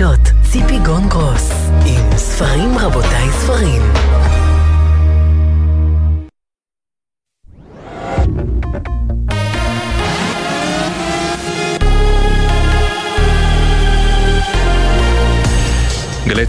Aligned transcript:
החדשות, 0.00 0.42
ציפי 0.52 0.78
גונגרוס, 0.78 1.50
עם 1.86 2.16
ספרים 2.16 2.78
רבותיי 2.78 3.32
ספרים. 3.32 3.82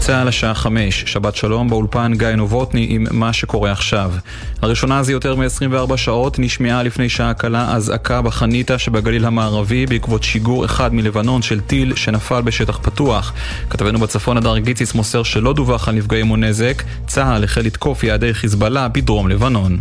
צה"ל 0.00 0.28
השעה 0.28 0.54
חמש, 0.54 1.04
שבת 1.06 1.36
שלום 1.36 1.70
באולפן 1.70 2.12
גיא 2.16 2.28
נובוטני 2.28 2.86
עם 2.90 3.06
מה 3.10 3.32
שקורה 3.32 3.72
עכשיו. 3.72 4.12
לראשונה 4.62 5.02
זה 5.02 5.12
יותר 5.12 5.34
מ-24 5.34 5.96
שעות 5.96 6.38
נשמעה 6.38 6.82
לפני 6.82 7.08
שעה 7.08 7.34
קלה 7.34 7.74
אזעקה 7.74 8.22
בחניתה 8.22 8.78
שבגליל 8.78 9.24
המערבי 9.24 9.86
בעקבות 9.86 10.22
שיגור 10.22 10.64
אחד 10.64 10.94
מלבנון 10.94 11.42
של 11.42 11.60
טיל 11.60 11.96
שנפל 11.96 12.42
בשטח 12.42 12.78
פתוח. 12.82 13.32
כתבנו 13.70 13.98
בצפון 13.98 14.36
הדר 14.36 14.58
גיציס 14.58 14.94
מוסר 14.94 15.22
שלא 15.22 15.52
דווח 15.52 15.88
על 15.88 15.94
נפגעים 15.94 16.30
או 16.30 16.36
נזק, 16.36 16.82
צה"ל 17.06 17.44
החל 17.44 17.60
לתקוף 17.60 18.04
יעדי 18.04 18.34
חיזבאללה 18.34 18.88
בדרום 18.88 19.28
לבנון. 19.28 19.80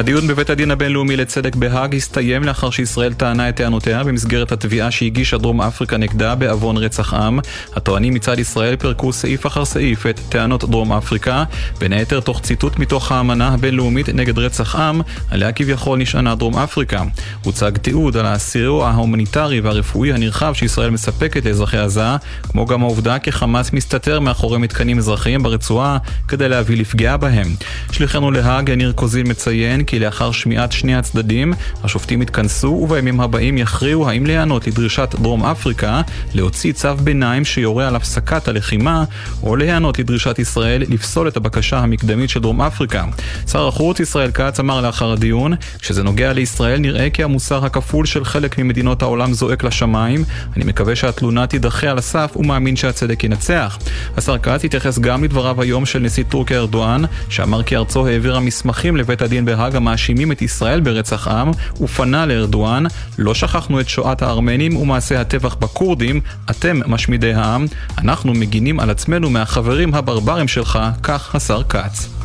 הדיון 0.00 0.26
בבית 0.26 0.50
הדין 0.50 0.70
הבינלאומי 0.70 1.16
לצדק 1.16 1.56
בהאג 1.56 1.94
הסתיים 1.94 2.44
לאחר 2.44 2.70
שישראל 2.70 3.12
טענה 3.12 3.48
את 3.48 3.56
טענותיה 3.56 4.04
במסגרת 4.04 4.52
התביעה 4.52 4.90
שהגישה 4.90 5.38
דרום 5.38 5.60
אפריקה 5.60 5.96
נגדה 5.96 6.34
בעוון 6.34 6.76
רצח 6.76 7.14
עם. 7.14 7.38
הטוענים 7.76 8.14
מצד 8.14 8.38
ישראל 8.38 8.76
פירקו 8.76 9.12
סעיף 9.12 9.46
אחר 9.46 9.64
סעיף 9.64 10.06
את 10.06 10.20
טענות 10.28 10.70
דרום 10.70 10.92
אפריקה, 10.92 11.44
בין 11.78 11.92
היתר 11.92 12.20
תוך 12.20 12.40
ציטוט 12.40 12.78
מתוך 12.78 13.12
האמנה 13.12 13.48
הבינלאומית 13.48 14.08
נגד 14.08 14.38
רצח 14.38 14.76
עם, 14.76 15.00
עליה 15.30 15.52
כביכול 15.52 15.98
נשענה 15.98 16.34
דרום 16.34 16.58
אפריקה. 16.58 17.02
הוצג 17.44 17.78
תיעוד 17.78 18.16
על 18.16 18.26
הסיוע 18.26 18.84
ההומניטרי 18.84 19.60
והרפואי 19.60 20.12
הנרחב 20.12 20.52
שישראל 20.54 20.90
מספקת 20.90 21.46
לאזרחי 21.46 21.78
עזה, 21.78 22.16
כמו 22.42 22.66
גם 22.66 22.82
העובדה 22.82 23.18
כי 23.18 23.32
חמאס 23.32 23.72
מסתתר 23.72 24.20
מאחורי 24.20 24.58
מתקנים 24.58 24.98
אזרחיים 24.98 25.42
ברצועה 25.42 25.98
כדי 26.28 26.48
להביא 26.48 26.76
לפגיעה 26.76 27.16
בהם. 27.16 27.46
שליחנו 27.92 28.30
להאג, 28.30 28.68
יניר 28.68 28.92
קוזין 28.92 29.26
מציין 29.30 29.84
כי 29.90 29.98
לאחר 29.98 30.32
שמיעת 30.32 30.72
שני 30.72 30.94
הצדדים, 30.94 31.52
השופטים 31.84 32.22
יתכנסו 32.22 32.66
ובימים 32.66 33.20
הבאים 33.20 33.58
יכריעו 33.58 34.08
האם 34.08 34.26
להיענות 34.26 34.66
לדרישת 34.66 35.14
דרום 35.22 35.44
אפריקה 35.44 36.00
להוציא 36.34 36.72
צו 36.72 36.94
ביניים 36.94 37.44
שיורה 37.44 37.88
על 37.88 37.96
הפסקת 37.96 38.48
הלחימה, 38.48 39.04
או 39.42 39.56
להיענות 39.56 39.98
לדרישת 39.98 40.38
ישראל 40.38 40.82
לפסול 40.88 41.28
את 41.28 41.36
הבקשה 41.36 41.78
המקדמית 41.78 42.30
של 42.30 42.40
דרום 42.40 42.60
אפריקה. 42.60 43.04
שר 43.52 43.68
החוץ 43.68 44.00
ישראל 44.00 44.30
כץ 44.30 44.60
אמר 44.60 44.80
לאחר 44.80 45.12
הדיון, 45.12 45.54
כשזה 45.78 46.02
נוגע 46.02 46.32
לישראל 46.32 46.78
נראה 46.78 47.10
כי 47.10 47.22
המוסר 47.22 47.64
הכפול 47.64 48.06
של 48.06 48.24
חלק 48.24 48.58
ממדינות 48.58 49.02
העולם 49.02 49.32
זועק 49.32 49.64
לשמיים. 49.64 50.24
אני 50.56 50.64
מקווה 50.64 50.96
שהתלונה 50.96 51.46
תידחה 51.46 51.90
על 51.90 51.98
הסף 51.98 52.32
ומאמין 52.36 52.76
שהצדק 52.76 53.24
ינצח. 53.24 53.78
השר 54.16 54.38
כץ 54.38 54.64
התייחס 54.64 54.98
גם 54.98 55.24
לדבריו 55.24 55.62
היום 55.62 55.86
של 55.86 55.98
נשיא 55.98 56.24
טורקיה 56.28 56.58
ארדואן, 56.58 57.02
שאמר 57.28 57.62
כי 57.62 57.76
ארצו 57.76 58.06
העבירה 58.06 58.40
מסמכים 58.40 58.96
לבית 58.96 59.22
הדין 59.22 59.44
בהאג 59.44 59.69
המאשימים 59.74 60.32
את 60.32 60.42
ישראל 60.42 60.80
ברצח 60.80 61.28
עם, 61.28 61.50
ופנה 61.80 62.26
לארדואן, 62.26 62.84
לא 63.18 63.34
שכחנו 63.34 63.80
את 63.80 63.88
שואת 63.88 64.22
הארמנים 64.22 64.76
ומעשי 64.76 65.16
הטבח 65.16 65.54
בכורדים, 65.54 66.20
אתם 66.50 66.80
משמידי 66.86 67.34
העם, 67.34 67.66
אנחנו 67.98 68.34
מגינים 68.34 68.80
על 68.80 68.90
עצמנו 68.90 69.30
מהחברים 69.30 69.94
הברברים 69.94 70.48
שלך, 70.48 70.78
כך 71.02 71.34
השר 71.34 71.62
כץ. 71.62 72.19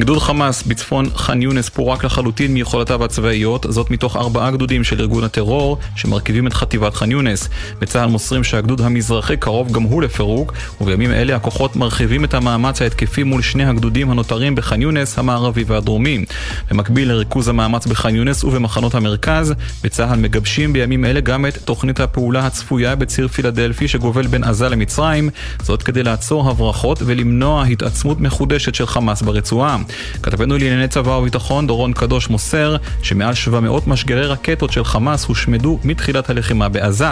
גדוד 0.00 0.18
חמאס 0.18 0.62
בצפון 0.62 1.10
ח'אן 1.16 1.42
יונס 1.42 1.68
פורק 1.68 2.04
לחלוטין 2.04 2.54
מיכולותיו 2.54 3.04
הצבאיות, 3.04 3.66
זאת 3.68 3.90
מתוך 3.90 4.16
ארבעה 4.16 4.50
גדודים 4.50 4.84
של 4.84 5.00
ארגון 5.00 5.24
הטרור 5.24 5.78
שמרכיבים 5.96 6.46
את 6.46 6.52
חטיבת 6.52 6.94
ח'אן 6.94 7.10
יונס. 7.10 7.48
בצה"ל 7.78 8.08
מוסרים 8.08 8.44
שהגדוד 8.44 8.80
המזרחי 8.80 9.36
קרוב 9.36 9.72
גם 9.72 9.82
הוא 9.82 10.02
לפירוק, 10.02 10.52
ובימים 10.80 11.10
אלה 11.10 11.36
הכוחות 11.36 11.76
מרחיבים 11.76 12.24
את 12.24 12.34
המאמץ 12.34 12.82
ההתקפי 12.82 13.22
מול 13.22 13.42
שני 13.42 13.64
הגדודים 13.64 14.10
הנותרים 14.10 14.54
בח'אן 14.54 14.82
יונס 14.82 15.18
המערבי 15.18 15.64
והדרומי. 15.66 16.24
במקביל 16.70 17.08
לריכוז 17.08 17.48
המאמץ 17.48 17.86
בח'אן 17.86 18.16
יונס 18.16 18.44
ובמחנות 18.44 18.94
המרכז, 18.94 19.54
בצה"ל 19.84 20.18
מגבשים 20.18 20.72
בימים 20.72 21.04
אלה 21.04 21.20
גם 21.20 21.46
את 21.46 21.58
תוכנית 21.64 22.00
הפעולה 22.00 22.46
הצפויה 22.46 22.96
בציר 22.96 23.28
פילדלפי 23.28 23.88
שגובל 23.88 24.26
בין 24.26 24.44
עזה 24.44 24.68
למצרים, 24.68 25.30
זאת 25.62 25.82
כדי 25.82 26.02
לעצור 26.02 26.50
הברחות 26.50 26.98
ולמנוע 27.06 27.64
התעצמות 27.64 28.20
מחודשת 28.20 28.74
של 28.74 28.86
חמאס 28.86 29.22
ברצועה. 29.22 29.81
כתבנו 30.22 30.58
לענייני 30.58 30.88
צבא 30.88 31.10
וביטחון 31.10 31.66
דורון 31.66 31.92
קדוש 31.92 32.30
מוסר 32.30 32.76
שמעל 33.02 33.34
700 33.34 33.86
משגרי 33.86 34.26
רקטות 34.26 34.72
של 34.72 34.84
חמאס 34.84 35.24
הושמדו 35.24 35.78
מתחילת 35.84 36.30
הלחימה 36.30 36.68
בעזה. 36.68 37.08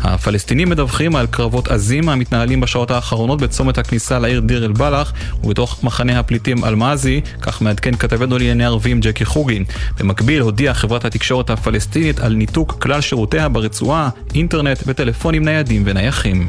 הפלסטינים 0.00 0.68
מדווחים 0.68 1.16
על 1.16 1.26
קרבות 1.26 1.68
עזים 1.68 2.08
המתנהלים 2.08 2.60
בשעות 2.60 2.90
האחרונות 2.90 3.40
בצומת 3.40 3.78
הכניסה 3.78 4.18
לעיר 4.18 4.40
דיר 4.40 4.64
אל-בלח 4.64 5.12
ובתוך 5.44 5.84
מחנה 5.84 6.18
הפליטים 6.18 6.64
אל-מאזי, 6.64 7.20
כך 7.40 7.62
מעדכן 7.62 7.96
כתבנו 7.96 8.38
לענייני 8.38 8.64
ערבים 8.64 9.00
ג'קי 9.00 9.24
חוגי. 9.24 9.64
במקביל 9.98 10.40
הודיעה 10.40 10.74
חברת 10.74 11.04
התקשורת 11.04 11.50
הפלסטינית 11.50 12.20
על 12.20 12.34
ניתוק 12.34 12.76
כלל 12.82 13.00
שירותיה 13.00 13.48
ברצועה, 13.48 14.08
אינטרנט 14.34 14.82
וטלפונים 14.86 15.44
ניידים 15.44 15.82
ונייחים. 15.86 16.48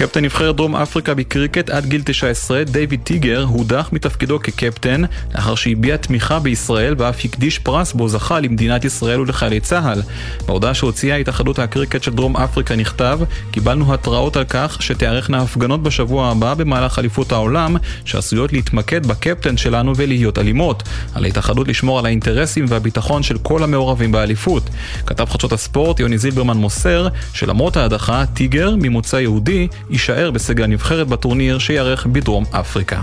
קפטן 0.00 0.24
נבחרת 0.24 0.56
דרום 0.56 0.76
אפריקה 0.76 1.14
בקריקט 1.14 1.70
עד 1.70 1.86
גיל 1.86 2.02
19, 2.04 2.64
דיוויד 2.64 3.00
טיגר, 3.04 3.42
הודח 3.42 3.88
מתפקידו 3.92 4.38
כקפטן 4.38 5.02
לאחר 5.34 5.54
שהביע 5.54 5.96
תמיכה 5.96 6.38
בישראל 6.38 6.94
ואף 6.98 7.24
הקדיש 7.24 7.58
פרס 7.58 7.92
בו 7.92 8.08
זכה 8.08 8.40
למדינת 8.40 8.84
ישראל 8.84 9.20
ולחיילי 9.20 9.60
צה"ל. 9.60 10.02
בהודעה 10.46 10.74
שהוציאה 10.74 11.16
התאחדות 11.16 11.58
הקריקט 11.58 12.02
של 12.02 12.14
דרום 12.14 12.36
אפריקה 12.36 12.76
נכתב 12.76 13.20
קיבלנו 13.50 13.94
התראות 13.94 14.36
על 14.36 14.44
כך 14.44 14.82
שתיארכנה 14.82 15.42
הפגנות 15.42 15.82
בשבוע 15.82 16.30
הבא 16.30 16.54
במהלך 16.54 16.98
אליפות 16.98 17.32
העולם 17.32 17.76
שעשויות 18.04 18.52
להתמקד 18.52 19.06
בקפטן 19.06 19.56
שלנו 19.56 19.92
ולהיות 19.96 20.38
אלימות. 20.38 20.82
על 21.14 21.24
ההתאחדות 21.24 21.68
לשמור 21.68 21.98
על 21.98 22.06
האינטרסים 22.06 22.64
והביטחון 22.68 23.22
של 23.22 23.38
כל 23.38 23.62
המעורבים 23.62 24.12
באליפות. 24.12 24.70
כתב 25.06 25.24
חדשות 25.24 25.52
הספורט 25.52 26.00
יוני 26.00 26.18
זילברמן 26.18 26.56
מוסר 26.56 27.08
שלמרות 27.32 27.76
ההדחה, 27.76 28.24
טיגר, 28.34 28.74
ממוצא 28.78 29.16
יהודי, 29.16 29.68
יישאר 29.90 30.30
בסגל 30.30 30.64
הנבחרת 30.64 31.08
בטורניר 31.08 31.58
שייערך 31.58 32.06
בדרום 32.06 32.44
אפריקה. 32.50 33.02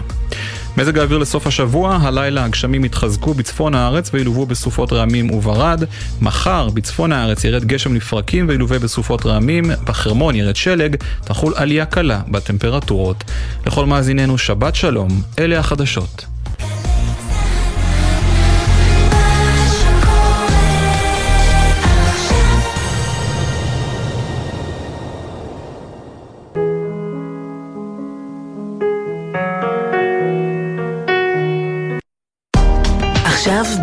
מזג 0.78 0.98
האוויר 0.98 1.18
לסוף 1.18 1.48
השבוע, 1.48 1.98
הלילה 2.02 2.44
הגשמים 2.44 2.86
יתחזקו 2.86 3.34
בצפון 3.34 3.76
הארץ 3.76 4.10
וילוו 4.14 4.46
בסופות 4.46 4.94
רעמים 4.94 5.32
וברד. 5.32 5.84
מחר 6.22 6.70
בצפון 6.70 7.12
הארץ 7.12 7.44
ירד 7.44 7.66
גשם 7.66 7.96
לפרקים 7.96 8.48
וילווה 8.50 8.80
בסופות 8.80 9.26
רעמים, 9.26 9.72
בחרמון 9.84 10.36
ירד 10.36 10.56
שלג, 10.56 10.96
תחול 11.24 11.54
עלייה 11.56 11.86
קלה 11.86 12.22
בטמפרטורות. 12.32 13.24
לכל 13.66 13.86
מאזיננו 13.86 14.38
שבת 14.38 14.76
שלום, 14.76 15.22
אלה 15.40 15.60
החדשות. 15.60 16.37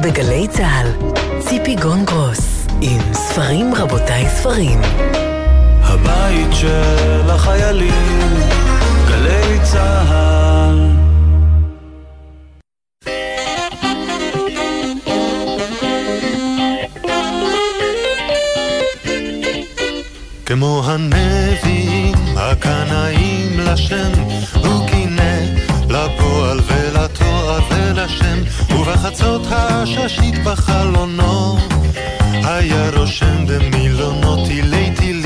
בגלי 0.04 0.48
צה"ל, 0.48 0.88
ציפי 1.38 1.74
גונגרוס, 1.74 2.66
עם 2.80 3.00
ספרים 3.12 3.74
רבותיי 3.74 4.28
ספרים. 4.28 4.80
הבית 5.82 6.52
של 6.52 7.30
החיילים, 7.30 8.30
גלי 9.08 9.58
צה"ל. 9.62 10.90
כמו 20.46 20.82
הנביאים 20.86 22.14
הקנאים 22.36 23.60
לשם, 23.60 24.12
הוא 24.54 24.88
קינא 24.88 25.38
לפועל 25.88 26.60
ולתואר 26.66 27.60
ולשם, 27.70 28.23
ובחצות 29.04 29.42
הששית 29.50 30.44
בחלונו, 30.44 31.58
היה 32.44 32.90
רושם 32.96 33.46
במילונות 33.46 34.48
תילי 34.48 34.90
תילים, 34.96 35.23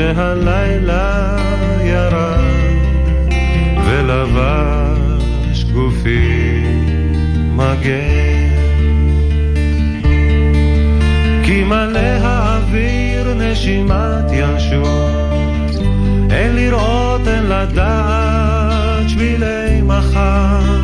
כשהלילה 0.00 1.36
ירד 1.84 2.40
ולבש 3.84 5.64
גופי 5.64 6.64
מגן. 7.52 8.50
כי 11.44 11.64
מלא 11.64 11.98
האוויר 11.98 13.34
נשימת 13.34 14.32
ינשוף, 14.32 15.80
אין 16.30 16.56
לראות 16.56 17.28
אין 17.28 17.44
לדעת 17.44 19.08
שבילי 19.08 19.82
מחר. 19.82 20.80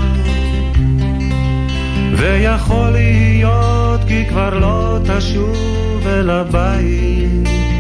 ויכול 2.17 2.91
להיות 2.91 4.01
כי 4.09 4.25
כבר 4.29 4.59
לא 4.59 4.99
תשוב 5.05 6.07
אל 6.07 6.31
הבית. 6.31 7.76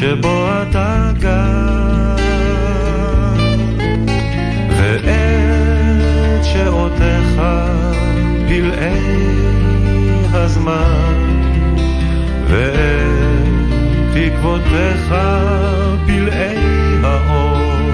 שבו 0.00 0.48
אתה 0.62 1.10
גר. 1.18 2.16
ועת 4.76 6.44
שעותיך 6.44 7.42
פלאי 8.48 9.20
הזמן, 10.32 11.14
ואת 12.48 12.74
תקוותיך 14.12 15.14
פלאי 16.06 16.56
האור. 17.04 17.90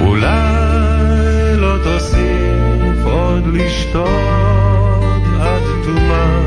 אולי 0.00 1.56
לא 1.56 1.76
תוסיף 1.84 3.04
עוד 3.04 3.46
לשתות 3.46 4.10
עד 5.40 5.62
תומה, 5.84 6.40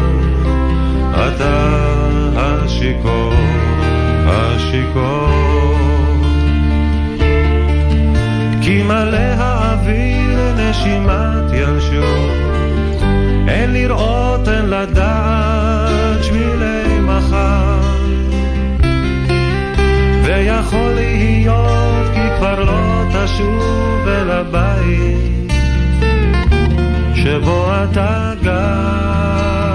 אתה 1.13 1.88
השיכור, 2.79 3.33
השיכור. 4.25 5.29
כי 8.61 8.83
מלא 8.83 9.17
האוויר 9.17 10.53
נשימת 10.57 11.53
ינשור, 11.53 12.31
אין 13.47 13.73
לראות, 13.73 14.47
אין 14.47 14.65
לדעת 14.65 16.23
שבילי 16.23 16.99
מחר. 16.99 17.79
ויכול 20.23 20.91
להיות 20.93 22.07
כי 22.13 22.37
כבר 22.37 22.63
לא 22.63 23.03
תשוב 23.13 24.07
אל 24.07 24.31
הבית 24.31 25.51
שבו 27.15 27.67
אתה 27.83 28.33
גר. 28.43 29.68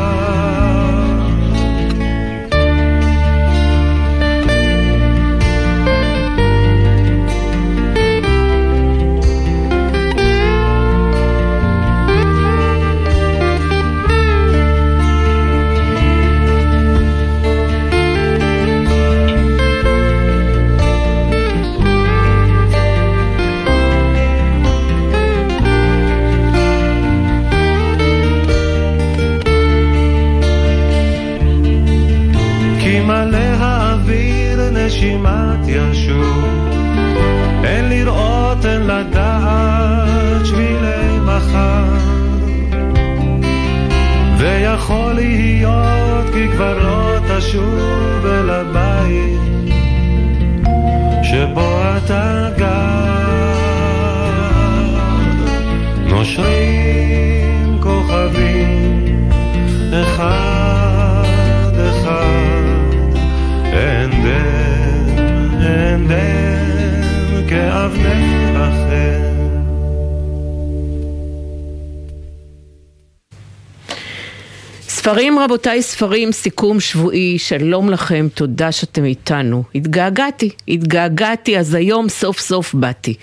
ספרים 75.04 75.38
רבותיי, 75.38 75.82
ספרים, 75.82 76.32
סיכום 76.32 76.80
שבועי, 76.80 77.38
שלום 77.38 77.90
לכם, 77.90 78.28
תודה 78.34 78.73
שאתם 78.73 79.04
איתנו. 79.04 79.62
התגעגעתי, 79.75 80.50
התגעגעתי, 80.68 81.58
אז 81.58 81.75
היום 81.75 82.08
סוף 82.08 82.40
סוף 82.40 82.75
באתי. 82.75 83.14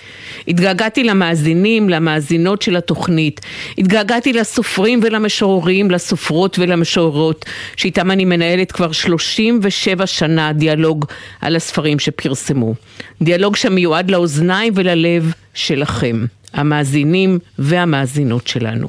התגעגעתי 0.47 1.03
למאזינים, 1.03 1.89
למאזינות 1.89 2.61
של 2.61 2.75
התוכנית. 2.75 3.41
התגעגעתי 3.77 4.33
לסופרים 4.33 4.99
ולמשוררים, 5.03 5.91
לסופרות 5.91 6.59
ולמשוררות, 6.59 7.45
שאיתם 7.75 8.11
אני 8.11 8.25
מנהלת 8.25 8.71
כבר 8.71 8.91
37 8.91 10.07
שנה 10.07 10.53
דיאלוג 10.53 11.05
על 11.41 11.55
הספרים 11.55 11.99
שפרסמו. 11.99 12.73
דיאלוג 13.21 13.55
שמיועד 13.55 14.11
לאוזניים 14.11 14.73
וללב 14.75 15.33
שלכם. 15.53 16.25
המאזינים 16.53 17.39
והמאזינות 17.59 18.47
שלנו. 18.47 18.87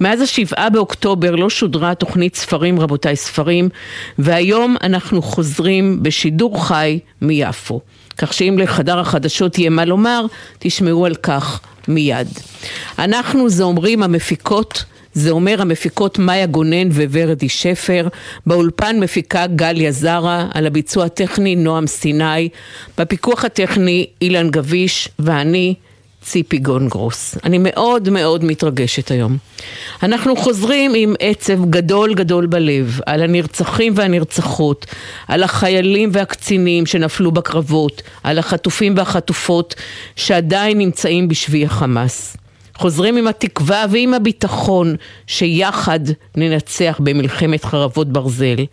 מאז 0.00 0.20
השבעה 0.20 0.70
באוקטובר 0.70 1.34
לא 1.34 1.50
שודרה 1.50 1.94
תוכנית 1.94 2.36
ספרים 2.36 2.80
רבותיי 2.80 3.16
ספרים 3.16 3.68
והיום 4.18 4.76
אנחנו 4.82 5.22
חוזרים 5.22 6.02
בשידור 6.02 6.66
חי 6.66 6.98
מיפו. 7.22 7.80
כך 8.18 8.32
שאם 8.32 8.58
לחדר 8.58 8.98
החדשות 8.98 9.58
יהיה 9.58 9.70
מה 9.70 9.84
לומר, 9.84 10.26
תשמעו 10.58 11.06
על 11.06 11.14
כך 11.14 11.60
מיד. 11.88 12.28
אנחנו 12.98 13.48
זה 13.48 13.62
אומרים 13.62 14.02
המפיקות 14.02 14.84
זה 15.14 15.30
אומר 15.30 15.60
המפיקות 15.60 16.18
מאיה 16.18 16.46
גונן 16.46 16.88
וורדי 16.90 17.48
שפר, 17.48 18.08
באולפן 18.46 19.00
מפיקה 19.00 19.46
גליה 19.46 19.92
זרה, 19.92 20.48
על 20.54 20.66
הביצוע 20.66 21.04
הטכני 21.04 21.56
נועם 21.56 21.86
סיני, 21.86 22.48
בפיקוח 22.98 23.44
הטכני 23.44 24.06
אילן 24.22 24.50
גביש 24.50 25.08
ואני 25.18 25.74
ציפי 26.24 26.58
גונגרוס. 26.58 27.38
אני 27.44 27.58
מאוד 27.60 28.08
מאוד 28.08 28.44
מתרגשת 28.44 29.10
היום. 29.10 29.36
אנחנו 30.02 30.36
חוזרים 30.36 30.92
עם 30.96 31.14
עצב 31.20 31.70
גדול 31.70 32.14
גדול 32.14 32.46
בלב 32.46 33.00
על 33.06 33.22
הנרצחים 33.22 33.92
והנרצחות, 33.96 34.86
על 35.28 35.42
החיילים 35.42 36.10
והקצינים 36.12 36.86
שנפלו 36.86 37.32
בקרבות, 37.32 38.02
על 38.22 38.38
החטופים 38.38 38.94
והחטופות 38.96 39.74
שעדיין 40.16 40.78
נמצאים 40.78 41.28
בשבי 41.28 41.64
החמאס. 41.64 42.36
חוזרים 42.76 43.16
עם 43.16 43.26
התקווה 43.26 43.84
ועם 43.90 44.14
הביטחון 44.14 44.96
שיחד 45.26 46.00
ננצח 46.36 47.00
במלחמת 47.02 47.64
חרבות 47.64 48.12
ברזל, 48.12 48.64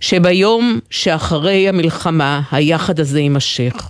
שביום 0.00 0.78
שאחרי 0.90 1.68
המלחמה 1.68 2.40
היחד 2.50 3.00
הזה 3.00 3.20
יימשך. 3.20 3.88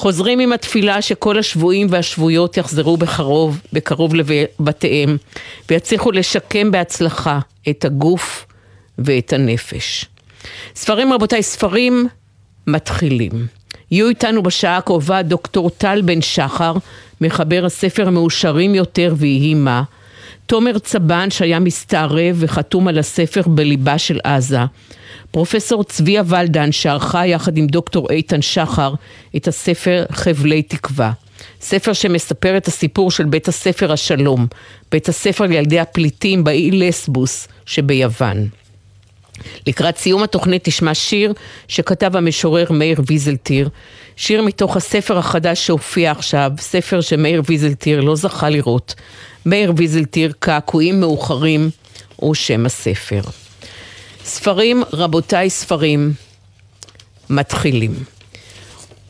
חוזרים 0.00 0.40
עם 0.40 0.52
התפילה 0.52 1.02
שכל 1.02 1.38
השבויים 1.38 1.86
והשבויות 1.90 2.56
יחזרו 2.56 2.96
בקרוב, 2.96 3.60
בקרוב 3.72 4.14
לבתיהם, 4.14 5.16
ויצליחו 5.70 6.12
לשקם 6.12 6.70
בהצלחה 6.70 7.38
את 7.68 7.84
הגוף 7.84 8.46
ואת 8.98 9.32
הנפש. 9.32 10.04
ספרים 10.74 11.12
רבותיי, 11.12 11.42
ספרים 11.42 12.08
מתחילים. 12.66 13.30
יהיו 13.90 14.08
איתנו 14.08 14.42
בשעה 14.42 14.76
הקרובה 14.76 15.22
דוקטור 15.22 15.70
טל 15.70 16.02
בן 16.04 16.22
שחר, 16.22 16.74
מחבר 17.20 17.64
הספר 17.64 18.10
מאושרים 18.10 18.74
יותר 18.74 19.14
ויהי 19.16 19.54
מה, 19.54 19.82
תומר 20.50 20.78
צבן 20.78 21.30
שהיה 21.30 21.58
מסתערב 21.58 22.36
וחתום 22.38 22.88
על 22.88 22.98
הספר 22.98 23.40
בליבה 23.46 23.98
של 23.98 24.18
עזה, 24.24 24.58
פרופסור 25.30 25.84
צביה 25.84 26.22
ולדן 26.26 26.72
שערכה 26.72 27.26
יחד 27.26 27.56
עם 27.56 27.66
דוקטור 27.66 28.10
איתן 28.10 28.42
שחר 28.42 28.94
את 29.36 29.48
הספר 29.48 30.04
חבלי 30.12 30.62
תקווה. 30.62 31.12
ספר 31.60 31.92
שמספר 31.92 32.56
את 32.56 32.68
הסיפור 32.68 33.10
של 33.10 33.24
בית 33.24 33.48
הספר 33.48 33.92
השלום, 33.92 34.46
בית 34.92 35.08
הספר 35.08 35.44
לילדי 35.44 35.80
הפליטים 35.80 36.44
באי 36.44 36.70
לסבוס 36.70 37.48
שביוון. 37.66 38.48
לקראת 39.66 39.96
סיום 39.96 40.22
התוכנית 40.22 40.68
נשמע 40.68 40.94
שיר 40.94 41.32
שכתב 41.68 42.16
המשורר 42.16 42.66
מאיר 42.70 43.00
ויזלטיר, 43.06 43.68
שיר 44.16 44.42
מתוך 44.42 44.76
הספר 44.76 45.18
החדש 45.18 45.66
שהופיע 45.66 46.10
עכשיו, 46.10 46.52
ספר 46.58 47.00
שמאיר 47.00 47.42
ויזלטיר 47.46 48.00
לא 48.00 48.16
זכה 48.16 48.50
לראות. 48.50 48.94
מאיר 49.46 49.72
ויזלטיר, 49.76 50.32
קעקועים 50.38 51.00
מאוחרים, 51.00 51.70
הוא 52.16 52.34
שם 52.34 52.66
הספר. 52.66 53.20
ספרים, 54.24 54.82
רבותיי, 54.92 55.50
ספרים, 55.50 56.12
מתחילים. 57.30 57.94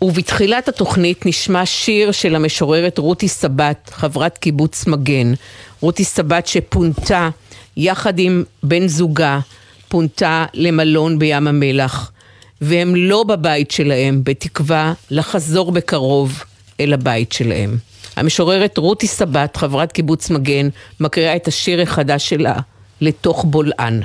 ובתחילת 0.03 0.69
התוכנית 0.69 1.27
נשמע 1.27 1.67
שיר 1.67 2.13
של 2.13 2.35
המשוררת 2.35 2.99
רותי 2.99 3.29
סבת, 3.29 3.91
חברת 3.93 4.39
קיבוץ 4.39 4.87
מגן. 4.87 5.33
רותי 5.81 6.05
סבת 6.05 6.47
שפונתה 6.47 7.29
יחד 7.77 8.19
עם 8.19 8.45
בן 8.63 8.89
זוגה, 8.89 9.41
פונתה 9.89 10.47
למלון 10.55 11.19
בים 11.19 11.47
המלח, 11.47 12.13
והם 12.61 12.97
לא 12.97 13.23
בבית 13.23 13.71
שלהם, 13.71 14.21
בתקווה 14.25 14.93
לחזור 15.11 15.73
בקרוב 15.73 16.45
אל 16.81 16.93
הבית 16.93 17.33
שלהם. 17.33 17.90
המשוררת 18.21 18.79
רותי 18.79 19.07
סבת, 19.07 19.57
חברת 19.57 19.93
קיבוץ 19.93 20.31
מגן, 20.31 20.69
מקריאה 21.01 21.37
את 21.37 21.49
השיר 21.49 21.81
החדש 21.83 22.29
שלה, 22.29 22.57
לתוך 23.01 23.45
בולען. 23.45 24.01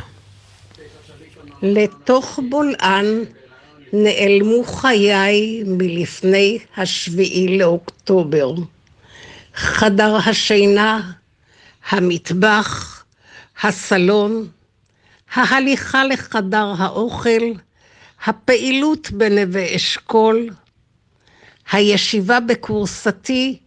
לתוך 1.62 2.40
בולען 2.50 3.06
נעלמו 3.94 4.64
חיי 4.64 5.64
מלפני 5.66 6.58
השביעי 6.78 7.58
לאוקטובר. 7.58 8.54
חדר 9.56 10.18
השינה, 10.26 11.12
המטבח, 11.90 13.04
הסלון, 13.64 14.48
ההליכה 15.34 16.06
לחדר 16.06 16.74
האוכל, 16.78 17.52
הפעילות 18.26 19.12
בנווה 19.12 19.76
אשכול, 19.76 20.50
הישיבה 21.72 22.40
בכורסתי 22.40 23.60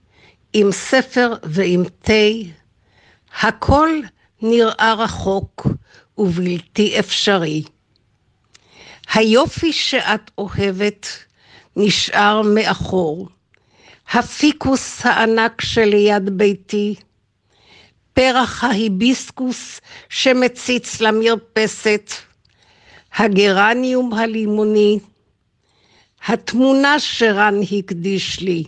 עם 0.52 0.72
ספר 0.72 1.34
ועם 1.42 1.84
תה, 2.02 2.12
הכל 3.40 3.90
נראה 4.42 4.94
רחוק 4.94 5.66
ובלתי 6.18 6.98
אפשרי. 6.98 7.62
היופי 9.14 9.72
שאת 9.72 10.30
אוהבת 10.38 11.06
נשאר 11.76 12.42
מאחור. 12.42 13.28
הפיקוס 14.12 15.06
הענק 15.06 15.60
שליד 15.60 16.30
ביתי, 16.30 16.94
פרח 18.12 18.64
ההיביסקוס 18.64 19.80
שמציץ 20.08 21.00
למרפסת, 21.00 22.12
הגרניום 23.16 24.14
הלימוני, 24.14 24.98
התמונה 26.26 27.00
שרן 27.00 27.54
הקדיש 27.78 28.40
לי. 28.40 28.64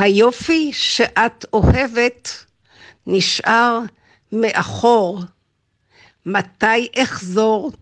היופי 0.00 0.70
שאת 0.72 1.44
אוהבת 1.52 2.44
נשאר 3.06 3.78
מאחור. 4.32 5.20
מתי 6.26 6.88
אחזור? 7.02 7.72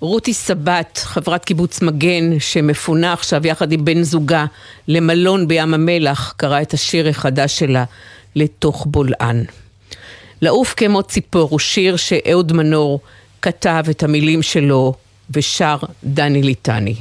רותי 0.00 0.34
סבת, 0.34 0.98
חברת 0.98 1.44
קיבוץ 1.44 1.82
מגן, 1.82 2.40
שמפונה 2.40 3.12
עכשיו 3.12 3.46
יחד 3.46 3.72
עם 3.72 3.84
בן 3.84 4.02
זוגה 4.02 4.46
למלון 4.88 5.48
בים 5.48 5.74
המלח, 5.74 6.34
קראה 6.36 6.62
את 6.62 6.74
השיר 6.74 7.08
החדש 7.08 7.58
שלה, 7.58 7.84
לתוך 8.36 8.86
בולען. 8.90 9.44
לעוף 10.42 10.74
כמו 10.76 11.02
ציפור 11.02 11.50
הוא 11.50 11.58
שיר 11.58 11.96
שאהוד 11.96 12.52
מנור 12.52 13.00
כתב 13.42 13.84
את 13.90 14.02
המילים 14.02 14.42
שלו 14.42 14.94
ושר 15.30 15.76
דני 16.04 16.42
ליטני. 16.42 16.96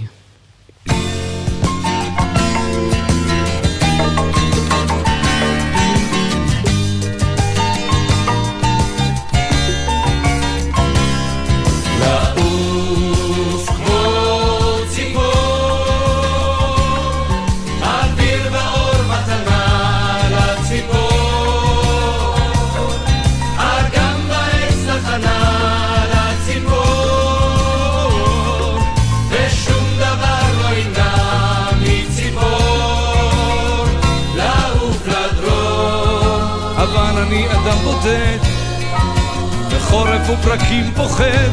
ופרקים 40.55 40.91
פוחד, 40.95 41.49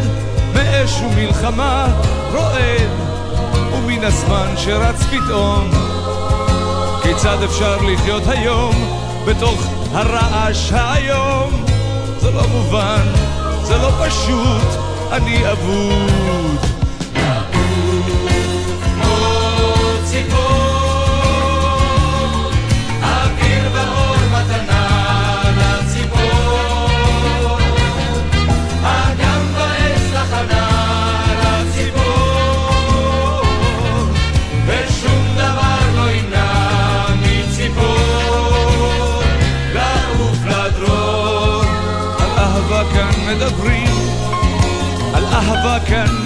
מאש 0.55 1.01
ומלחמה 1.01 1.87
רועד, 2.33 2.91
ומן 3.75 4.05
הזמן 4.05 4.55
שרץ 4.57 5.03
פתאום. 5.03 5.71
כיצד 7.03 7.43
אפשר 7.43 7.77
לחיות 7.77 8.23
היום 8.27 8.75
בתוך 9.27 9.67
הרעש 9.93 10.73
האיום? 10.73 11.65
זה 12.19 12.31
לא 12.31 12.49
מובן, 12.49 13.07
זה 13.63 13.77
לא 13.77 13.91
פשוט, 14.07 14.81
אני 15.13 15.53
אבוד. 15.53 16.72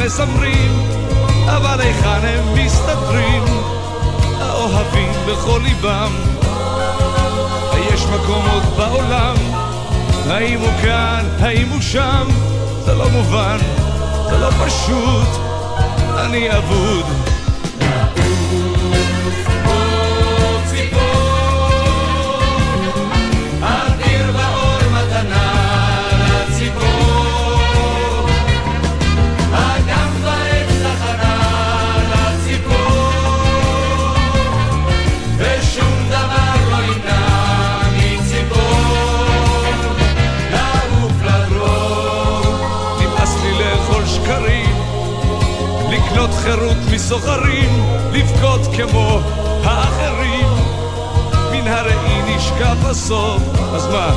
מזמרים, 0.06 0.88
אבל 1.46 1.80
היכן 1.80 2.26
הם 2.26 2.54
מסתתרים? 2.54 3.44
האוהבים 4.40 5.12
בכל 5.28 5.60
ליבם. 5.62 6.12
היש 7.72 8.04
מקום 8.04 8.46
עוד 8.52 8.62
בעולם? 8.76 9.34
האם 10.30 10.60
הוא 10.60 10.72
כאן? 10.82 11.26
האם 11.40 11.68
הוא 11.68 11.80
שם? 11.80 12.26
זה 12.84 12.94
לא 12.94 13.08
מובן, 13.08 13.58
זה 14.30 14.38
לא 14.38 14.50
פשוט, 14.50 15.28
אני 16.18 16.56
אבוד. 16.58 17.25
חירות 47.06 47.22
מסוחרים, 47.22 47.70
לבכות 48.12 48.60
כמו 48.76 49.20
האחרים. 49.64 50.46
מן 51.52 51.68
הראי 51.68 52.36
נשקף 52.36 52.84
הסוף, 52.84 53.42
אז 53.74 53.86
מה, 53.86 54.10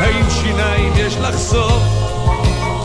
האם 0.00 0.30
שיניים 0.30 0.92
יש 0.96 1.16
לחשוף? 1.16 1.82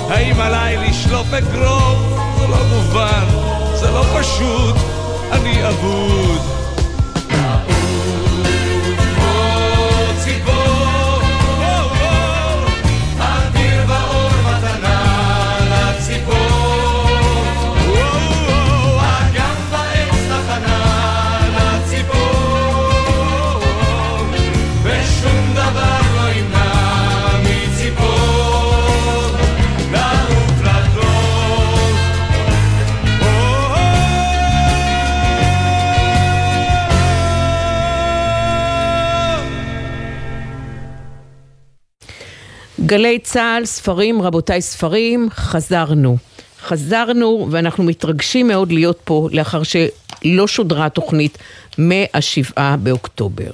האם 0.10 0.40
עליי 0.40 0.78
לשלוף 0.78 1.34
אגרוף? 1.34 1.98
זה 2.40 2.48
לא 2.48 2.58
מובן, 2.70 3.26
זה 3.74 3.92
לא 3.92 4.04
פשוט, 4.20 4.76
אני 5.32 5.68
אבוד. 5.68 6.61
גלי 42.92 43.20
צה"ל, 43.20 43.66
ספרים, 43.66 44.22
רבותיי 44.22 44.62
ספרים, 44.62 45.30
חזרנו. 45.32 46.18
חזרנו 46.62 47.48
ואנחנו 47.52 47.84
מתרגשים 47.84 48.48
מאוד 48.48 48.72
להיות 48.72 49.00
פה 49.04 49.30
לאחר 49.32 49.62
שלא 49.64 50.48
שודרה 50.48 50.86
התוכנית 50.86 51.38
מהשבעה 51.78 52.78
באוקטובר. 52.78 53.52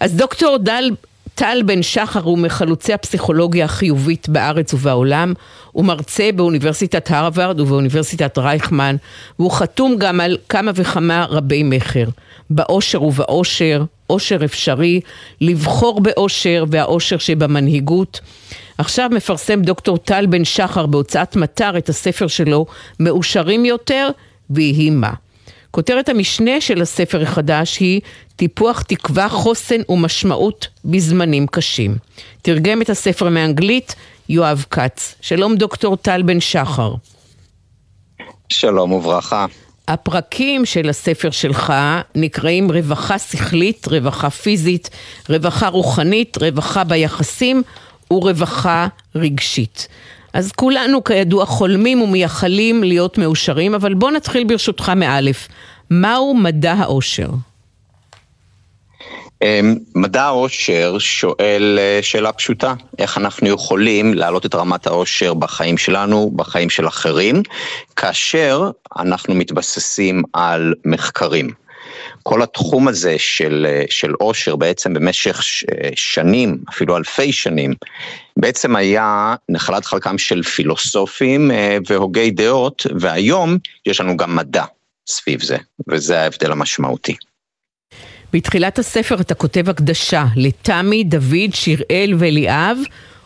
אז 0.00 0.14
דוקטור 0.14 0.56
דל, 0.56 0.90
טל 1.34 1.62
בן 1.66 1.82
שחר 1.82 2.20
הוא 2.20 2.38
מחלוצי 2.38 2.92
הפסיכולוגיה 2.92 3.64
החיובית 3.64 4.28
בארץ 4.28 4.74
ובעולם, 4.74 5.34
הוא 5.72 5.84
מרצה 5.84 6.30
באוניברסיטת 6.34 7.10
הרווארד 7.10 7.60
ובאוניברסיטת 7.60 8.38
רייכמן, 8.38 8.96
והוא 9.38 9.52
חתום 9.52 9.96
גם 9.98 10.20
על 10.20 10.36
כמה 10.48 10.70
וכמה 10.74 11.26
רבי 11.28 11.62
מכר, 11.62 12.08
באושר 12.50 13.02
ובאושר, 13.02 13.84
אושר 14.10 14.44
אפשרי, 14.44 15.00
לבחור 15.40 16.00
באושר 16.00 16.64
והאושר 16.70 17.18
שבמנהיגות. 17.18 18.20
עכשיו 18.78 19.10
מפרסם 19.12 19.62
דוקטור 19.62 19.98
טל 19.98 20.26
בן 20.26 20.44
שחר 20.44 20.86
בהוצאת 20.86 21.36
מטר 21.36 21.78
את 21.78 21.88
הספר 21.88 22.26
שלו, 22.26 22.66
מאושרים 23.00 23.64
יותר, 23.64 24.10
ויהי 24.50 24.90
מה. 24.90 25.12
כותרת 25.70 26.08
המשנה 26.08 26.60
של 26.60 26.82
הספר 26.82 27.22
החדש 27.22 27.78
היא 27.78 28.00
טיפוח 28.36 28.82
תקווה, 28.82 29.28
חוסן 29.28 29.80
ומשמעות 29.88 30.68
בזמנים 30.84 31.46
קשים. 31.46 31.96
תרגם 32.42 32.82
את 32.82 32.90
הספר 32.90 33.28
מאנגלית 33.28 33.94
יואב 34.28 34.64
כץ. 34.70 35.14
שלום 35.20 35.56
דוקטור 35.56 35.96
טל 35.96 36.22
בן 36.22 36.40
שחר. 36.40 36.94
שלום 38.48 38.92
וברכה. 38.92 39.46
הפרקים 39.88 40.64
של 40.64 40.88
הספר 40.88 41.30
שלך 41.30 41.72
נקראים 42.14 42.70
רווחה 42.70 43.18
שכלית, 43.18 43.88
רווחה 43.88 44.30
פיזית, 44.30 44.90
רווחה 45.28 45.68
רוחנית, 45.68 46.38
רווחה 46.42 46.84
ביחסים 46.84 47.62
ורווחה 48.10 48.86
רגשית. 49.14 49.88
אז 50.32 50.52
כולנו 50.52 51.04
כידוע 51.04 51.46
חולמים 51.46 52.02
ומייחלים 52.02 52.84
להיות 52.84 53.18
מאושרים, 53.18 53.74
אבל 53.74 53.94
בוא 53.94 54.10
נתחיל 54.10 54.44
ברשותך 54.44 54.88
מאלף. 54.88 55.48
מהו 55.90 56.34
מדע 56.34 56.72
האושר? 56.72 57.28
אמ, 59.42 59.76
מדע 59.94 60.24
העושר 60.24 60.96
שואל 60.98 61.78
אה, 61.78 61.98
שאלה 62.02 62.32
פשוטה, 62.32 62.74
איך 62.98 63.18
אנחנו 63.18 63.48
יכולים 63.48 64.14
להעלות 64.14 64.46
את 64.46 64.54
רמת 64.54 64.86
העושר 64.86 65.34
בחיים 65.34 65.78
שלנו, 65.78 66.30
בחיים 66.36 66.70
של 66.70 66.88
אחרים, 66.88 67.42
כאשר 67.96 68.70
אנחנו 68.98 69.34
מתבססים 69.34 70.22
על 70.32 70.74
מחקרים. 70.84 71.50
כל 72.22 72.42
התחום 72.42 72.88
הזה 72.88 73.14
של, 73.18 73.66
אה, 73.68 73.84
של 73.90 74.12
עושר 74.12 74.56
בעצם 74.56 74.94
במשך 74.94 75.40
אה, 75.72 75.88
שנים, 75.94 76.58
אפילו 76.68 76.96
אלפי 76.96 77.32
שנים, 77.32 77.74
בעצם 78.36 78.76
היה 78.76 79.34
נחלת 79.48 79.84
חלקם 79.84 80.18
של 80.18 80.42
פילוסופים 80.42 81.50
והוגי 81.88 82.30
דעות, 82.30 82.86
והיום 83.00 83.58
יש 83.86 84.00
לנו 84.00 84.16
גם 84.16 84.36
מדע 84.36 84.64
סביב 85.08 85.42
זה, 85.42 85.56
וזה 85.88 86.22
ההבדל 86.22 86.52
המשמעותי. 86.52 87.16
בתחילת 88.36 88.78
הספר 88.78 89.20
אתה 89.20 89.34
כותב 89.34 89.68
הקדשה 89.68 90.24
לתמי, 90.36 91.04
דוד, 91.04 91.54
שיראל 91.54 92.14
ואליאב, 92.18 92.78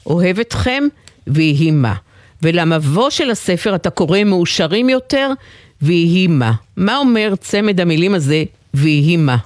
אוהב 0.07 0.39
אתכם 0.39 0.85
ויהי 1.27 1.71
מה. 1.71 1.95
ולמבוא 2.43 3.11
של 3.11 3.31
הספר 3.31 3.75
אתה 3.75 3.91
קורא 3.91 4.25
מאושרים 4.25 4.89
יותר 4.89 5.31
ויהי 5.83 6.27
מה. 6.27 6.53
מה 6.77 6.97
אומר 6.97 7.35
צמד 7.41 7.81
המילים 7.81 8.15
הזה 8.15 8.45
ויהי 8.75 9.17
מה? 9.17 9.37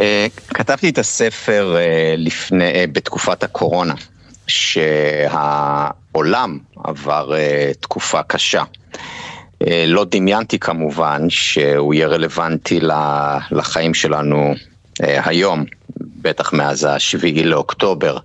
אה, 0.00 0.26
כתבתי 0.48 0.88
את 0.88 0.98
הספר 0.98 1.76
אה, 1.76 2.14
לפני, 2.16 2.64
אה, 2.64 2.84
בתקופת 2.92 3.42
הקורונה, 3.42 3.94
שהעולם 4.46 5.78
עבר 6.84 7.32
תקופה 7.80 8.22
קשה. 8.22 8.62
אה, 9.62 9.84
לא 9.86 10.06
דמיינתי 10.10 10.58
כמובן 10.58 11.30
שהוא 11.30 11.94
יהיה 11.94 12.06
רלוונטי 12.06 12.80
לחיים 13.50 13.94
שלנו 13.94 14.54
אה, 15.02 15.20
היום, 15.24 15.64
בטח 16.00 16.52
מאז 16.52 16.84
השביעי 16.90 17.44
לאוקטובר. 17.44 18.18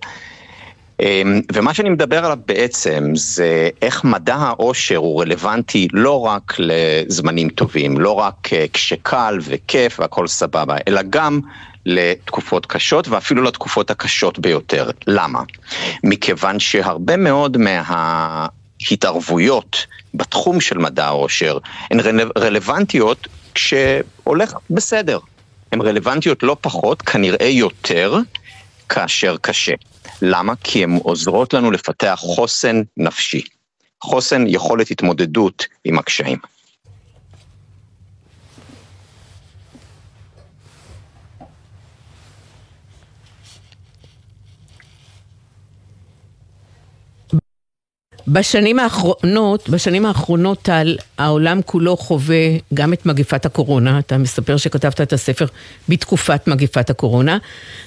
אה, 1.00 1.22
ומה 1.52 1.74
שאני 1.74 1.90
מדבר 1.90 2.24
עליו 2.24 2.38
בעצם 2.46 3.10
זה 3.14 3.68
איך 3.82 4.04
מדע 4.04 4.34
העושר 4.34 4.96
הוא 4.96 5.22
רלוונטי 5.22 5.88
לא 5.92 6.20
רק 6.20 6.54
לזמנים 6.58 7.48
טובים, 7.48 8.00
לא 8.00 8.12
רק 8.12 8.48
כשקל 8.72 9.38
וכיף 9.42 10.00
והכל 10.00 10.26
סבבה, 10.26 10.76
אלא 10.88 11.02
גם 11.10 11.40
לתקופות 11.86 12.66
קשות 12.66 13.08
ואפילו 13.08 13.42
לתקופות 13.42 13.90
הקשות 13.90 14.38
ביותר. 14.38 14.90
למה? 15.06 15.42
מכיוון 16.04 16.60
שהרבה 16.60 17.16
מאוד 17.16 17.56
מההתערבויות 18.90 19.86
בתחום 20.14 20.60
של 20.60 20.78
מדע 20.78 21.06
העושר 21.06 21.58
הן 21.90 22.00
רלוונטיות 22.36 23.28
כשהולך 23.54 24.54
בסדר. 24.70 25.18
הן 25.72 25.80
רלוונטיות 25.80 26.42
לא 26.42 26.56
פחות, 26.60 27.02
כנראה 27.02 27.46
יותר, 27.46 28.16
כאשר 28.88 29.36
קשה. 29.40 29.72
למה? 30.22 30.52
כי 30.64 30.84
הן 30.84 30.98
עוזרות 31.02 31.54
לנו 31.54 31.70
לפתח 31.70 32.18
חוסן 32.18 32.82
נפשי. 32.96 33.42
חוסן 34.02 34.44
יכולת 34.46 34.90
התמודדות 34.90 35.66
עם 35.84 35.98
הקשיים. 35.98 36.38
בשנים 48.28 48.78
האחרונות, 48.78 49.68
בשנים 49.68 50.06
האחרונות, 50.06 50.58
טל, 50.62 50.96
העולם 51.18 51.60
כולו 51.66 51.96
חווה 51.96 52.56
גם 52.74 52.92
את 52.92 53.06
מגפת 53.06 53.46
הקורונה. 53.46 53.98
אתה 53.98 54.18
מספר 54.18 54.56
שכתבת 54.56 55.00
את 55.00 55.12
הספר 55.12 55.46
בתקופת 55.88 56.48
מגפת 56.48 56.90
הקורונה. 56.90 57.38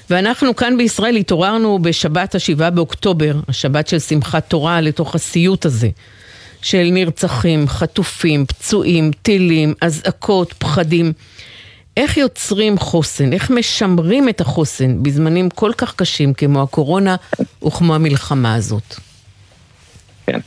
ואנחנו 0.09 0.55
כאן 0.55 0.77
בישראל 0.77 1.15
התעוררנו 1.15 1.79
בשבת 1.79 2.35
השבעה 2.35 2.69
באוקטובר, 2.69 3.35
השבת 3.47 3.87
של 3.87 3.99
שמחת 3.99 4.49
תורה, 4.49 4.81
לתוך 4.81 5.15
הסיוט 5.15 5.65
הזה. 5.65 5.89
של 6.61 6.87
נרצחים, 6.91 7.67
חטופים, 7.67 8.45
פצועים, 8.45 9.11
טילים, 9.21 9.73
אזעקות, 9.81 10.53
פחדים. 10.53 11.13
איך 11.97 12.17
יוצרים 12.17 12.77
חוסן? 12.77 13.33
איך 13.33 13.51
משמרים 13.51 14.29
את 14.29 14.41
החוסן 14.41 15.03
בזמנים 15.03 15.49
כל 15.49 15.71
כך 15.77 15.95
קשים 15.95 16.33
כמו 16.33 16.61
הקורונה 16.61 17.15
וכמו 17.67 17.95
המלחמה 17.95 18.55
הזאת? 18.55 18.95
כן. 20.25 20.39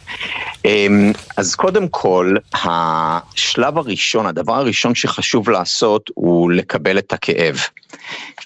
אמ, 0.65 1.13
אז 1.37 1.55
קודם 1.55 1.89
כל, 1.89 2.37
השלב 2.53 3.79
הראשון, 3.79 4.27
הדבר 4.27 4.55
הראשון 4.55 4.95
שחשוב 4.95 5.51
לעשות 5.51 6.11
הוא 6.15 6.51
לקבל 6.51 6.99
את 6.99 7.13
הכאב. 7.13 7.57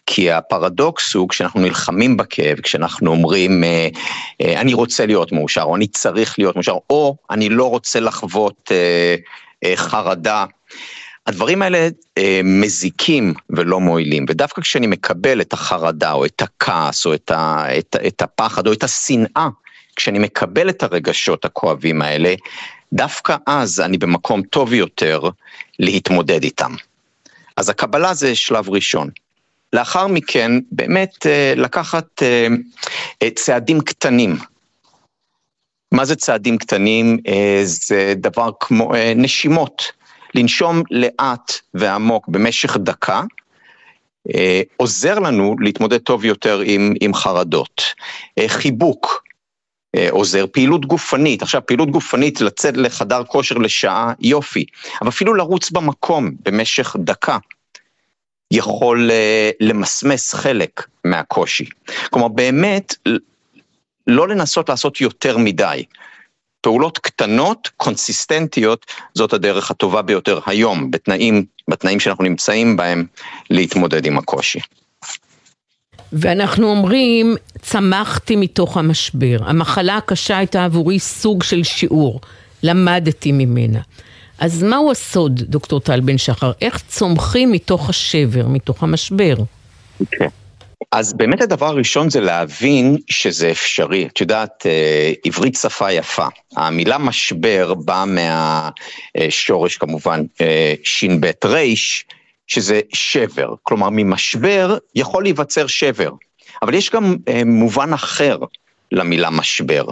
כי 0.07 0.31
הפרדוקס 0.31 1.15
הוא 1.15 1.29
כשאנחנו 1.29 1.61
נלחמים 1.61 2.17
בכאב, 2.17 2.61
כשאנחנו 2.61 3.11
אומרים 3.11 3.65
אה, 3.65 3.89
אה, 4.41 4.61
אני 4.61 4.75
רוצה 4.75 5.07
להיות 5.07 5.33
מאושר, 5.33 5.63
או 5.63 5.77
אני 5.77 5.87
צריך 5.87 6.39
להיות 6.39 6.57
מאושר, 6.57 6.77
או 6.91 7.17
אני 7.31 7.49
לא 7.49 7.71
רוצה 7.71 8.01
לחוות 8.01 8.73
אה, 8.73 9.77
חרדה. 9.77 10.45
הדברים 11.27 11.63
האלה 11.63 11.89
אה, 12.19 12.41
מזיקים 12.45 13.35
ולא 13.51 13.81
מועילים, 13.81 14.27
ודווקא 14.29 14.63
כשאני 14.63 14.87
מקבל 14.87 15.41
את 15.41 15.53
החרדה, 15.53 16.13
או 16.13 16.25
את 16.25 16.43
הכעס, 16.43 17.07
או 17.07 17.15
את, 17.15 17.31
ה, 17.31 17.65
את, 17.79 17.97
את 18.07 18.23
הפחד, 18.23 18.67
או 18.67 18.73
את 18.73 18.85
השנאה 18.85 19.49
כשאני 19.97 20.19
מקבל 20.19 20.69
את 20.69 20.83
הרגשות 20.83 21.45
הכואבים 21.45 22.03
האלה, 22.03 22.35
דווקא 22.93 23.37
אז 23.47 23.81
אני 23.81 23.99
במקום 23.99 24.43
טוב 24.43 24.73
יותר 24.73 25.21
להתמודד 25.79 26.43
איתם. 26.43 26.75
אז 27.57 27.69
הקבלה 27.69 28.15
זה 28.15 28.35
שלב 28.35 28.71
ראשון. 28.71 29.11
לאחר 29.73 30.07
מכן, 30.07 30.53
באמת 30.73 31.27
אה, 31.27 31.53
לקחת 31.57 32.23
אה, 32.23 32.47
אה, 33.23 33.31
צעדים 33.31 33.81
קטנים. 33.81 34.37
מה 35.93 36.05
זה 36.05 36.17
צעדים 36.17 36.59
קטנים? 36.59 37.19
זה 37.63 38.15
דבר 38.17 38.51
כמו 38.61 38.93
נשימות. 39.17 39.93
לנשום 40.35 40.83
לאט 40.91 41.53
ועמוק 41.75 42.29
במשך 42.29 42.77
דקה, 42.77 43.23
עוזר 44.77 45.19
לנו 45.19 45.57
להתמודד 45.61 45.99
טוב 45.99 46.25
יותר 46.25 46.61
עם, 46.65 46.95
עם 47.01 47.15
חרדות. 47.15 47.83
חיבוק, 48.47 49.22
עוזר, 50.11 50.47
פעילות 50.53 50.87
גופנית, 50.87 51.43
עכשיו 51.43 51.61
פעילות 51.67 51.91
גופנית, 51.91 52.41
לצאת 52.41 52.77
לחדר 52.77 53.25
כושר 53.25 53.59
לשעה, 53.59 54.13
יופי, 54.21 54.65
אבל 55.01 55.09
אפילו 55.09 55.35
לרוץ 55.35 55.71
במקום 55.71 56.31
במשך 56.45 56.97
דקה. 56.99 57.39
יכול 58.53 59.11
אה, 59.11 59.51
למסמס 59.61 60.35
חלק 60.35 60.87
מהקושי. 61.05 61.65
כלומר, 62.11 62.29
באמת, 62.29 62.95
לא 64.07 64.29
לנסות 64.29 64.69
לעשות 64.69 65.01
יותר 65.01 65.39
מדי. 65.39 65.85
פעולות 66.61 66.99
קטנות, 66.99 67.71
קונסיסטנטיות, 67.77 68.87
זאת 69.15 69.33
הדרך 69.33 69.71
הטובה 69.71 70.03
ביותר 70.03 70.41
היום, 70.47 70.91
בתנאים, 70.91 71.45
בתנאים 71.69 72.01
שאנחנו 72.01 72.25
נמצאים 72.25 72.77
בהם, 72.77 73.07
להתמודד 73.51 74.07
עם 74.07 74.19
הקושי. 74.19 74.61
ואנחנו 76.13 76.71
אומרים, 76.71 77.37
צמחתי 77.63 78.37
מתוך 78.37 78.77
המשבר. 78.77 79.37
המחלה 79.41 79.97
הקשה 79.97 80.39
הייתה 80.39 80.65
עבורי 80.65 80.99
סוג 80.99 81.43
של 81.43 81.63
שיעור, 81.63 82.21
למדתי 82.63 83.33
ממנה. 83.33 83.81
אז 84.39 84.63
מהו 84.63 84.91
הסוד, 84.91 85.43
דוקטור 85.43 85.81
טל 85.81 86.01
בן 86.01 86.19
שחר? 86.19 86.53
איך 86.61 86.83
צומחים 86.89 87.53
מתוך 87.53 87.91
השבר, 87.91 88.49
מתוך 88.49 88.83
המשבר? 88.83 89.35
כן. 90.11 90.29
אז 90.93 91.13
באמת 91.13 91.41
הדבר 91.41 91.67
הראשון 91.67 92.11
זה 92.11 92.21
להבין 92.21 92.97
שזה 93.11 93.51
אפשרי. 93.51 94.07
את 94.07 94.21
יודעת, 94.21 94.67
אה, 94.67 95.13
עברית 95.25 95.55
שפה 95.55 95.93
יפה. 95.93 96.27
המילה 96.57 96.99
משבר 96.99 97.75
באה 97.75 98.05
מהשורש 99.25 99.77
כמובן 99.77 100.23
אה, 100.41 100.75
ש"ב 100.85 101.31
ריש, 101.45 102.05
שזה 102.53 102.81
שבר. 102.93 103.55
כלומר, 103.63 103.89
ממשבר 103.93 104.79
יכול 104.95 105.23
להיווצר 105.23 105.67
שבר. 105.67 106.11
אבל 106.63 106.75
יש 106.75 106.91
גם 106.91 107.17
אה, 107.29 107.43
מובן 107.45 107.93
אחר 107.93 108.39
למילה 108.93 109.31
משבר. 109.31 109.85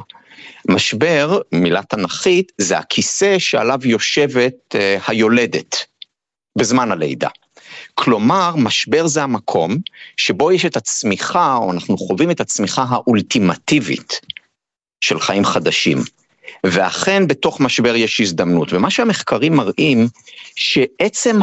משבר, 0.69 1.41
מילה 1.53 1.83
תנכית, 1.83 2.53
זה 2.59 2.79
הכיסא 2.79 3.39
שעליו 3.39 3.79
יושבת 3.85 4.55
אה, 4.75 4.99
היולדת 5.07 5.77
בזמן 6.59 6.93
הלידה. 6.93 7.29
כלומר, 7.95 8.57
משבר 8.57 9.07
זה 9.07 9.23
המקום 9.23 9.77
שבו 10.17 10.53
יש 10.53 10.65
את 10.65 10.77
הצמיחה, 10.77 11.57
או 11.57 11.73
אנחנו 11.73 11.99
חווים 11.99 12.31
את 12.31 12.41
הצמיחה 12.41 12.85
האולטימטיבית 12.89 14.21
של 15.01 15.21
חיים 15.21 15.45
חדשים. 15.45 15.99
ואכן 16.67 17.27
בתוך 17.27 17.61
משבר 17.61 17.97
יש 17.97 18.21
הזדמנות. 18.21 18.73
ומה 18.73 18.91
שהמחקרים 18.91 19.57
מראים, 19.57 20.09
שעצם 20.57 21.39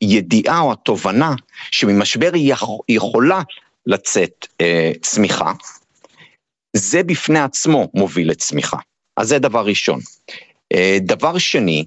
הידיעה 0.00 0.60
או 0.60 0.72
התובנה 0.72 1.34
שממשבר 1.70 2.30
היא 2.34 2.54
יכולה 2.88 3.42
לצאת 3.86 4.46
אה, 4.60 4.92
צמיחה, 5.02 5.52
זה 6.76 7.02
בפני 7.02 7.38
עצמו 7.38 7.88
מוביל 7.94 8.30
לצמיחה. 8.30 8.76
אז 9.16 9.28
זה 9.28 9.38
דבר 9.38 9.66
ראשון. 9.66 10.00
אה, 10.72 10.98
דבר 11.00 11.38
שני, 11.38 11.84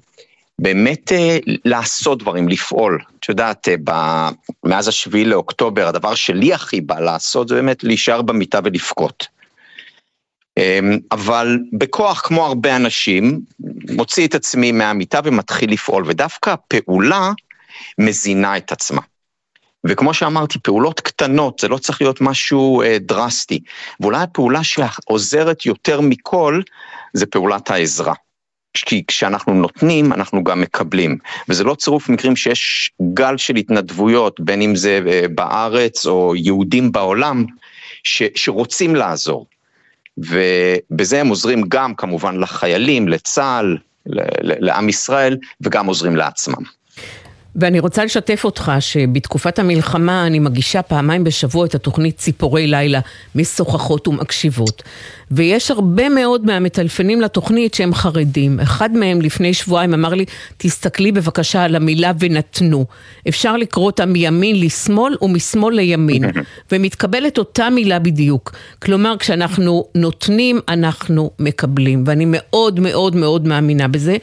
באמת 0.60 1.12
אה, 1.12 1.38
לעשות 1.66 2.20
דברים, 2.20 2.50
לפעול. 2.50 3.00
את 3.20 3.30
יודעת, 3.30 3.68
אה, 3.68 3.76
ב- 3.84 4.30
מאז 4.64 4.88
השביעי 4.88 5.26
לאוקטובר, 5.26 5.88
הדבר 5.88 6.16
שלי 6.16 6.54
הכי 6.54 6.82
בא 6.82 7.00
לעשות 7.00 7.48
זה 7.48 7.56
באמת 7.56 7.84
להישאר 7.84 8.22
במיטה 8.22 8.60
ולבכות. 8.64 9.28
אמ, 10.60 10.98
אבל 11.12 11.60
בכוח, 11.74 12.22
כמו 12.22 12.46
הרבה 12.46 12.76
אנשים, 12.76 13.42
מוציא 13.92 14.28
את 14.28 14.36
עצמי 14.36 14.72
מהמיטה 14.72 15.20
ומתחיל 15.24 15.72
לפעול, 15.72 16.04
ודווקא 16.08 16.50
הפעולה 16.50 17.32
מזינה 17.98 18.58
את 18.58 18.72
עצמה. 18.72 19.02
וכמו 19.84 20.14
שאמרתי, 20.14 20.60
פעולות 20.60 21.00
קטנות, 21.00 21.60
זה 21.60 21.68
לא 21.68 21.78
צריך 21.78 22.02
להיות 22.02 22.22
משהו 22.22 22.82
אה, 22.82 22.98
דרסטי. 23.00 23.60
ואולי 24.00 24.22
הפעולה 24.22 24.64
שעוזרת 24.64 25.66
יותר 25.66 26.02
מכל, 26.02 26.62
זה 27.14 27.26
פעולת 27.26 27.72
העזרה. 27.72 28.14
כי 28.74 29.04
כשאנחנו 29.08 29.54
נותנים, 29.54 30.14
אנחנו 30.14 30.44
גם 30.44 30.62
מקבלים. 30.62 31.18
וזה 31.50 31.64
לא 31.64 31.76
צירוף 31.76 32.10
מקרים 32.10 32.36
שיש 32.36 32.92
גל 33.14 33.38
של 33.38 33.56
התנדבויות, 33.56 34.40
בין 34.40 34.62
אם 34.62 34.76
זה 34.76 35.00
אה, 35.08 35.22
בארץ 35.36 36.06
או 36.06 36.34
יהודים 36.36 36.92
בעולם, 36.92 37.46
ש, 38.04 38.24
שרוצים 38.36 38.96
לעזור. 38.96 39.46
ובזה 40.20 41.22
הם 41.22 41.28
עוזרים 41.28 41.64
גם 41.68 41.96
כמובן 41.96 42.40
לחיילים, 42.40 43.08
לצה"ל, 43.08 43.78
לעם 44.42 44.90
ישראל, 44.90 45.38
וגם 45.62 45.86
עוזרים 45.86 46.16
לעצמם. 46.16 46.64
ואני 47.56 47.80
רוצה 47.80 48.06
לשתף 48.06 48.42
אותך 48.46 48.72
שבתקופת 48.80 49.60
המלחמה 49.60 50.28
אני 50.28 50.40
מגישה 50.40 50.82
פעמיים 50.82 51.24
בשבוע 51.24 51.66
את 51.66 51.76
התוכנית 51.76 52.18
ציפורי 52.18 52.68
לילה 52.68 53.00
משוחחות 53.36 54.08
ומקשיבות. 54.08 54.84
ויש 55.32 55.72
הרבה 55.72 56.10
מאוד 56.10 56.46
מהמטלפנים 56.46 57.22
לתוכנית 57.22 57.74
שהם 57.74 57.94
חרדים. 57.94 58.60
אחד 58.60 58.92
מהם 58.92 59.22
לפני 59.22 59.54
שבועיים 59.54 59.94
אמר 59.94 60.14
לי, 60.14 60.26
תסתכלי 60.58 61.12
בבקשה 61.12 61.64
על 61.64 61.76
המילה 61.76 62.12
ונתנו. 62.20 62.86
אפשר 63.28 63.58
לקרוא 63.58 63.86
אותה 63.86 64.06
מימין 64.06 64.60
לשמאל 64.60 65.16
ומשמאל 65.22 65.76
לימין. 65.76 66.24
ומתקבלת 66.72 67.38
אותה 67.38 67.70
מילה 67.70 68.00
בדיוק. 68.00 68.52
כלומר, 68.82 69.16
כשאנחנו 69.20 69.86
נותנים, 69.96 70.60
אנחנו 70.68 71.32
מקבלים. 71.40 72.04
ואני 72.08 72.26
מאוד 72.28 72.80
מאוד 72.80 73.16
מאוד 73.16 73.48
מאמינה 73.48 73.88
בזה. 73.88 74.18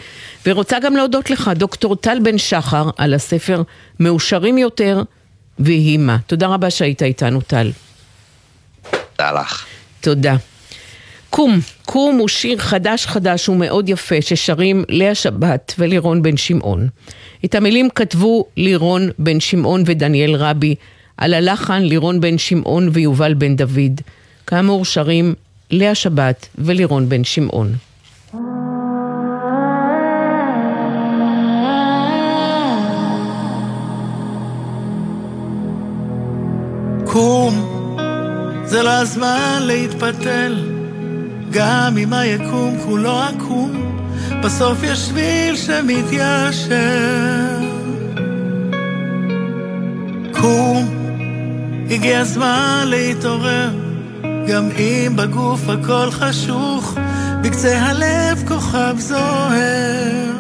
ורוצה 0.47 0.77
גם 0.83 0.97
להודות 0.97 1.31
לך, 1.31 1.51
דוקטור 1.57 1.97
טל 1.97 2.19
בן 2.23 2.39
שחר, 2.39 2.91
על 2.97 3.15
הספר 3.15 3.63
מאושרים 4.01 4.59
יותר, 4.59 5.03
ויהי 5.59 5.97
מה. 5.97 6.17
תודה 6.27 6.47
רבה 6.47 6.71
שהיית 6.71 7.03
איתנו, 7.03 7.41
טל. 7.41 7.71
תודה 8.91 9.33
לך. 9.33 9.65
תודה. 10.01 10.37
קום, 11.31 11.59
קום 11.85 12.19
הוא 12.19 12.29
שיר 12.29 12.59
חדש 12.59 13.07
חדש 13.07 13.49
ומאוד 13.49 13.89
יפה 13.89 14.21
ששרים 14.21 14.85
לאה 14.89 15.15
שבת 15.15 15.75
ולירון 15.79 16.23
בן 16.23 16.37
שמעון. 16.37 16.89
את 17.45 17.55
המילים 17.55 17.89
כתבו 17.95 18.45
לירון 18.57 19.11
בן 19.19 19.41
שמעון 19.41 19.83
ודניאל 19.87 20.35
רבי, 20.35 20.75
על 21.17 21.35
הלחן 21.35 21.83
לירון 21.83 22.21
בן 22.21 22.39
שמעון 22.39 22.89
ויובל 22.93 23.35
בן 23.35 23.57
דוד. 23.57 24.01
כאמור 24.47 24.85
שרים 24.85 25.35
לאה 25.71 25.95
שבת 25.95 26.49
ולירון 26.59 27.09
בן 27.09 27.25
שמעון. 27.25 27.73
קום, 37.05 37.55
זה 38.65 38.83
לא 38.83 38.91
הזמן 38.91 39.63
להתפתל, 39.63 40.76
גם 41.57 41.99
אם 41.99 42.13
היקום 42.13 42.77
כולו 42.85 43.21
עקום, 43.21 44.01
בסוף 44.43 44.79
יש 44.83 44.99
שביל 44.99 45.57
שמתיישר. 45.57 46.77
קום, 50.33 50.89
הגיע 51.91 52.21
הזמן 52.21 52.85
להתעורר, 52.87 53.71
גם 54.49 54.69
אם 54.79 55.13
בגוף 55.17 55.69
הכל 55.69 56.11
חשוך, 56.11 56.95
בקצה 57.43 57.79
הלב 57.79 58.45
כוכב 58.49 58.95
זוהר. 58.99 60.33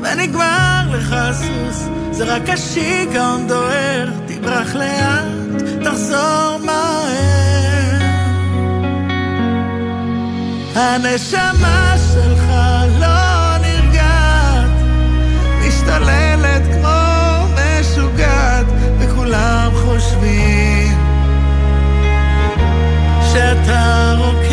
ונגמר 0.00 0.82
לך 0.92 1.12
הסוס, 1.12 1.88
זה 2.10 2.24
רק 2.24 2.48
השיגעון 2.48 3.48
דוהר, 3.48 4.10
תברח 4.26 4.74
לאט, 4.74 5.62
תחזור 5.84 6.58
מהר. 6.64 7.35
הנשמה 10.76 11.94
שלך 12.12 12.52
לא 13.00 13.58
נרגעת, 13.58 14.70
משתוללת 15.66 16.62
כמו 16.72 17.46
משוגעת, 17.54 18.66
וכולם 18.98 19.70
חושבים 19.74 20.98
שאתה 23.32 24.14
רוקד. 24.18 24.45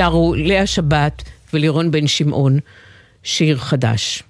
שרו 0.00 0.34
לאה 0.36 0.66
שבת 0.66 1.22
ולירון 1.52 1.90
בן 1.90 2.06
שמעון, 2.06 2.58
שיר 3.22 3.58
חדש. 3.58 4.22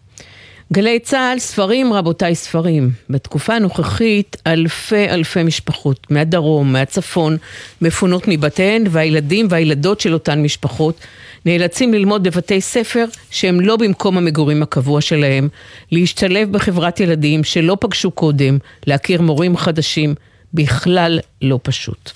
גלי 0.72 0.98
צה"ל, 0.98 1.38
ספרים 1.38 1.92
רבותיי 1.92 2.34
ספרים. 2.34 2.90
בתקופה 3.10 3.54
הנוכחית 3.54 4.36
אלפי 4.46 5.08
אלפי 5.08 5.42
משפחות 5.42 6.10
מהדרום, 6.10 6.72
מהצפון, 6.72 7.36
מפונות 7.82 8.28
מבתיהן 8.28 8.84
והילדים 8.90 9.46
והילדות 9.50 10.00
של 10.00 10.14
אותן 10.14 10.42
משפחות 10.42 11.00
נאלצים 11.46 11.94
ללמוד 11.94 12.22
בבתי 12.22 12.60
ספר 12.60 13.04
שהם 13.30 13.60
לא 13.60 13.76
במקום 13.76 14.18
המגורים 14.18 14.62
הקבוע 14.62 15.00
שלהם, 15.00 15.48
להשתלב 15.92 16.52
בחברת 16.52 17.00
ילדים 17.00 17.44
שלא 17.44 17.76
פגשו 17.80 18.10
קודם, 18.10 18.58
להכיר 18.86 19.22
מורים 19.22 19.56
חדשים, 19.56 20.14
בכלל 20.54 21.20
לא 21.42 21.58
פשוט. 21.62 22.10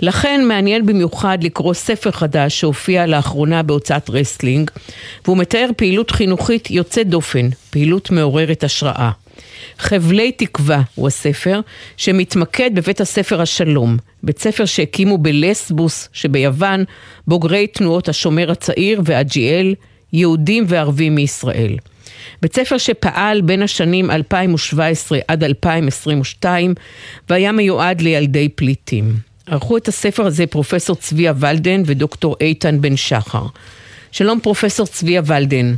לכן 0.00 0.44
מעניין 0.48 0.86
במיוחד 0.86 1.38
לקרוא 1.42 1.74
ספר 1.74 2.10
חדש 2.10 2.60
שהופיע 2.60 3.06
לאחרונה 3.06 3.62
בהוצאת 3.62 4.10
רסלינג, 4.10 4.70
והוא 5.24 5.36
מתאר 5.36 5.70
פעילות 5.76 6.10
חינוכית 6.10 6.70
יוצאת 6.70 7.08
דופן, 7.08 7.48
פעילות 7.70 8.10
מעוררת 8.10 8.64
השראה. 8.64 9.10
חבלי 9.78 10.32
תקווה 10.32 10.82
הוא 10.94 11.06
הספר, 11.06 11.60
שמתמקד 11.96 12.70
בבית 12.74 13.00
הספר 13.00 13.40
השלום, 13.40 13.96
בית 14.22 14.38
ספר 14.38 14.64
שהקימו 14.64 15.18
בלסבוס 15.18 16.08
שביוון, 16.12 16.84
בוגרי 17.26 17.66
תנועות 17.66 18.08
השומר 18.08 18.50
הצעיר 18.50 19.00
ואג'יאל, 19.04 19.74
יהודים 20.12 20.64
וערבים 20.68 21.14
מישראל. 21.14 21.76
בית 22.42 22.54
ספר 22.54 22.78
שפעל 22.78 23.40
בין 23.40 23.62
השנים 23.62 24.10
2017 24.10 25.18
עד 25.28 25.44
2022 25.44 26.74
והיה 27.30 27.52
מיועד 27.52 28.00
לילדי 28.00 28.48
פליטים. 28.48 29.14
ערכו 29.46 29.76
את 29.76 29.88
הספר 29.88 30.26
הזה 30.26 30.46
פרופסור 30.46 30.96
צביה 30.96 31.32
ולדן 31.40 31.82
ודוקטור 31.86 32.36
איתן 32.40 32.80
בן 32.80 32.96
שחר. 32.96 33.46
שלום 34.12 34.40
פרופסור 34.40 34.86
צביה 34.86 35.22
ולדן. 35.26 35.74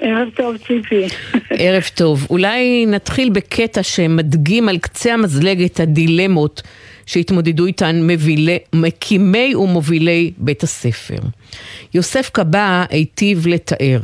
ערב 0.00 0.28
טוב, 0.34 0.56
ציפי. 0.56 1.06
ערב 1.58 1.82
טוב. 1.94 2.26
אולי 2.30 2.86
נתחיל 2.86 3.30
בקטע 3.30 3.82
שמדגים 3.82 4.68
על 4.68 4.78
קצה 4.78 5.14
המזלג 5.14 5.62
את 5.62 5.80
הדילמות 5.80 6.62
שהתמודדו 7.10 7.66
איתן 7.66 8.00
מבילי, 8.02 8.58
מקימי 8.72 9.54
ומובילי 9.54 10.32
בית 10.38 10.62
הספר. 10.62 11.18
יוסף 11.94 12.30
קבע 12.32 12.84
היטיב 12.90 13.46
לתאר. 13.46 14.00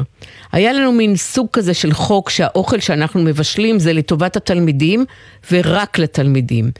היה 0.53 0.73
לנו 0.73 0.92
מין 0.92 1.16
סוג 1.16 1.47
כזה 1.53 1.75
של 1.75 1.92
חוק 1.92 2.31
שהאוכל 2.31 2.81
שאנחנו 2.81 3.23
מבשלים 3.23 3.79
זה 3.79 3.92
לטובת 3.92 4.37
התלמידים 4.37 5.05
ורק 5.53 5.99
לתלמידים. 5.99 6.71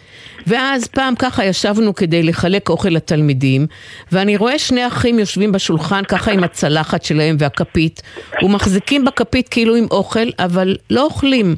ואז 0.47 0.87
פעם 0.87 1.15
ככה 1.19 1.45
ישבנו 1.45 1.95
כדי 1.95 2.23
לחלק 2.23 2.69
אוכל 2.69 2.89
לתלמידים, 2.89 3.67
ואני 4.13 4.37
רואה 4.37 4.59
שני 4.59 4.87
אחים 4.87 5.19
יושבים 5.19 5.53
בשולחן 5.53 6.05
ככה 6.05 6.31
עם 6.31 6.45
הצלחת 6.45 7.05
שלהם 7.05 7.37
והכפית, 7.39 8.03
ומחזיקים 8.43 9.05
בכפית 9.05 9.49
כאילו 9.49 9.75
עם 9.75 9.87
אוכל, 9.91 10.29
אבל 10.39 10.77
לא 10.91 11.05
אוכלים. 11.05 11.57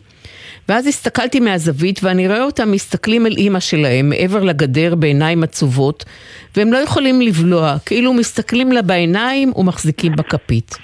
ואז 0.68 0.86
הסתכלתי 0.86 1.40
מהזווית 1.40 2.00
ואני 2.02 2.28
רואה 2.28 2.42
אותם 2.42 2.72
מסתכלים 2.72 3.26
אל 3.26 3.36
אימא 3.36 3.60
שלהם 3.60 4.08
מעבר 4.08 4.44
לגדר 4.44 4.94
בעיניים 4.94 5.42
עצובות 5.42 6.04
והם 6.56 6.72
לא 6.72 6.78
יכולים 6.78 7.20
לבלוע, 7.20 7.76
כאילו 7.86 8.12
מסתכלים 8.12 8.72
לה 8.72 8.82
בעיניים 8.82 9.52
ומחזיקים 9.56 10.12
בכפית. 10.16 10.74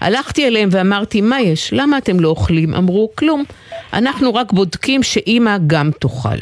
הלכתי 0.00 0.46
אליהם 0.46 0.68
ואמרתי, 0.72 1.20
מה 1.20 1.40
יש? 1.40 1.72
למה 1.72 1.98
אתם 1.98 2.20
לא 2.20 2.28
אוכלים? 2.28 2.74
אמרו, 2.74 3.10
כלום. 3.14 3.44
אנחנו 3.92 4.34
רק 4.34 4.52
בודקים 4.52 5.02
שאימא 5.02 5.56
גם 5.66 5.90
תאכל. 5.98 6.38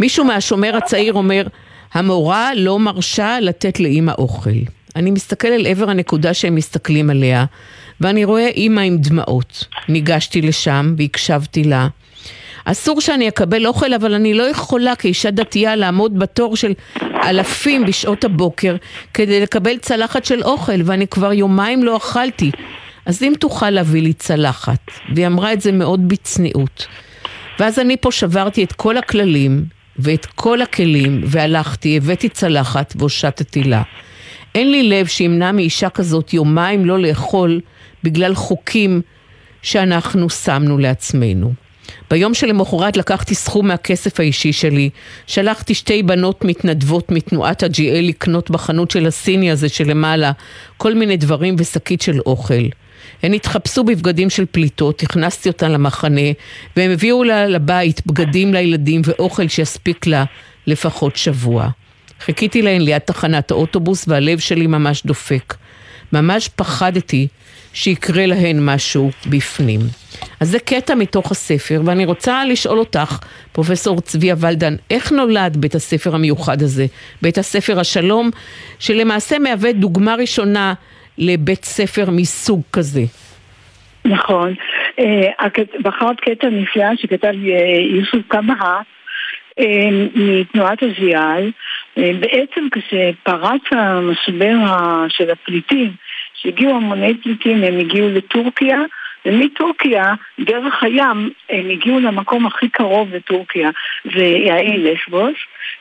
מישהו 0.00 0.24
מהשומר 0.24 0.76
הצעיר 0.76 1.12
אומר, 1.12 1.46
המורה 1.94 2.54
לא 2.54 2.78
מרשה 2.78 3.40
לתת 3.40 3.80
לאימא 3.80 4.12
אוכל. 4.18 4.50
אני 4.96 5.10
מסתכל 5.10 5.48
אל 5.48 5.66
עבר 5.66 5.90
הנקודה 5.90 6.34
שהם 6.34 6.54
מסתכלים 6.54 7.10
עליה, 7.10 7.44
ואני 8.00 8.24
רואה 8.24 8.48
אימא 8.48 8.80
עם 8.80 8.98
דמעות. 8.98 9.64
ניגשתי 9.88 10.42
לשם 10.42 10.94
והקשבתי 10.98 11.64
לה. 11.64 11.88
אסור 12.68 13.00
שאני 13.00 13.28
אקבל 13.28 13.66
אוכל, 13.66 13.94
אבל 13.94 14.14
אני 14.14 14.34
לא 14.34 14.42
יכולה 14.42 14.96
כאישה 14.96 15.30
דתייה 15.30 15.76
לעמוד 15.76 16.18
בתור 16.18 16.56
של 16.56 16.72
אלפים 17.02 17.86
בשעות 17.86 18.24
הבוקר 18.24 18.76
כדי 19.14 19.40
לקבל 19.40 19.78
צלחת 19.78 20.24
של 20.24 20.42
אוכל, 20.42 20.80
ואני 20.84 21.06
כבר 21.06 21.32
יומיים 21.32 21.84
לא 21.84 21.96
אכלתי. 21.96 22.50
אז 23.06 23.22
אם 23.22 23.32
תוכל 23.40 23.70
להביא 23.70 24.02
לי 24.02 24.12
צלחת, 24.12 24.80
והיא 25.14 25.26
אמרה 25.26 25.52
את 25.52 25.60
זה 25.60 25.72
מאוד 25.72 26.08
בצניעות. 26.08 26.86
ואז 27.58 27.78
אני 27.78 27.96
פה 27.96 28.12
שברתי 28.12 28.64
את 28.64 28.72
כל 28.72 28.96
הכללים 28.96 29.64
ואת 29.98 30.26
כל 30.26 30.62
הכלים, 30.62 31.20
והלכתי, 31.24 31.96
הבאתי 31.96 32.28
צלחת 32.28 32.94
והושטתי 32.96 33.62
לה. 33.64 33.82
אין 34.54 34.70
לי 34.70 34.82
לב 34.82 35.06
שימנע 35.06 35.52
מאישה 35.52 35.90
כזאת 35.90 36.34
יומיים 36.34 36.86
לא 36.86 36.98
לאכול 36.98 37.60
בגלל 38.04 38.34
חוקים 38.34 39.02
שאנחנו 39.62 40.30
שמנו 40.30 40.78
לעצמנו. 40.78 41.65
ביום 42.10 42.34
שלמחרת 42.34 42.96
לקחתי 42.96 43.34
סכום 43.34 43.68
מהכסף 43.68 44.20
האישי 44.20 44.52
שלי, 44.52 44.90
שלחתי 45.26 45.74
שתי 45.74 46.02
בנות 46.02 46.44
מתנדבות 46.44 47.10
מתנועת 47.10 47.62
הג'יאל 47.62 48.04
לקנות 48.04 48.50
בחנות 48.50 48.90
של 48.90 49.06
הסיני 49.06 49.50
הזה 49.50 49.68
שלמעלה 49.68 50.32
כל 50.76 50.94
מיני 50.94 51.16
דברים 51.16 51.56
ושקית 51.58 52.02
של 52.02 52.20
אוכל. 52.26 52.64
הן 53.22 53.32
התחפשו 53.34 53.84
בבגדים 53.84 54.30
של 54.30 54.44
פליטות, 54.50 55.02
הכנסתי 55.02 55.48
אותן 55.48 55.72
למחנה, 55.72 56.30
והם 56.76 56.90
הביאו 56.90 57.24
לה 57.24 57.46
לבית 57.46 58.06
בגדים 58.06 58.54
לילדים 58.54 59.02
ואוכל 59.04 59.48
שיספיק 59.48 60.06
לה 60.06 60.24
לפחות 60.66 61.16
שבוע. 61.16 61.68
חיכיתי 62.20 62.62
להן 62.62 62.80
ליד 62.80 62.98
תחנת 62.98 63.50
האוטובוס 63.50 64.04
והלב 64.08 64.38
שלי 64.38 64.66
ממש 64.66 65.02
דופק. 65.06 65.54
ממש 66.12 66.48
פחדתי 66.56 67.28
שיקרה 67.76 68.26
להן 68.26 68.56
משהו 68.60 69.10
בפנים. 69.30 69.80
אז 70.40 70.48
זה 70.48 70.58
קטע 70.58 70.94
מתוך 70.94 71.30
הספר, 71.30 71.80
ואני 71.84 72.04
רוצה 72.04 72.44
לשאול 72.44 72.78
אותך, 72.78 73.18
פרופסור 73.52 74.00
צביה 74.00 74.34
ולדן, 74.40 74.74
איך 74.90 75.12
נולד 75.12 75.56
בית 75.56 75.74
הספר 75.74 76.14
המיוחד 76.14 76.62
הזה, 76.62 76.84
בית 77.22 77.38
הספר 77.38 77.80
השלום, 77.80 78.30
שלמעשה 78.78 79.38
מהווה 79.38 79.72
דוגמה 79.72 80.14
ראשונה 80.14 80.74
לבית 81.18 81.64
ספר 81.64 82.10
מסוג 82.10 82.62
כזה? 82.72 83.02
נכון. 84.04 84.54
אה, 84.98 85.48
בחרת 85.82 86.20
קטע 86.20 86.48
נפלא 86.48 86.96
שכתב 86.96 87.34
אה, 87.48 87.80
יוסוף 87.90 88.20
קמאה 88.28 88.80
אה, 89.58 89.88
מתנועת 90.14 90.78
הזיאל, 90.82 91.50
בעצם 91.96 92.68
כשפרץ 92.72 93.62
המשבר 93.70 94.54
של 95.08 95.30
הפליטים, 95.30 95.92
שהגיעו 96.36 96.76
המוני 96.76 97.14
פליטים, 97.22 97.64
הם 97.64 97.78
הגיעו 97.78 98.08
לטורקיה, 98.08 98.78
ומטורקיה, 99.26 100.14
דרך 100.40 100.82
הים, 100.82 101.30
הם 101.50 101.70
הגיעו 101.70 102.00
למקום 102.00 102.46
הכי 102.46 102.68
קרוב 102.68 103.14
לטורקיה, 103.14 103.70
זה 104.04 104.24
יעי 104.24 104.78
לסבוס, 104.78 105.34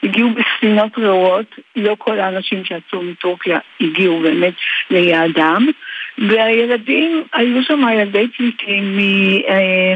הגיעו 0.04 0.30
בספינות 0.30 0.98
רעות, 0.98 1.60
לא 1.76 1.96
כל 1.98 2.20
האנשים 2.20 2.66
שיצאו 2.66 3.02
מטורקיה 3.02 3.60
הגיעו 3.82 4.20
באמת 4.20 4.54
ליעדם, 4.90 5.68
והילדים, 6.18 7.24
היו 7.34 7.64
שם 7.64 7.82
ילדי 7.94 8.28
פליטים 8.28 8.98
מ... 8.98 9.00
אה, 9.50 9.96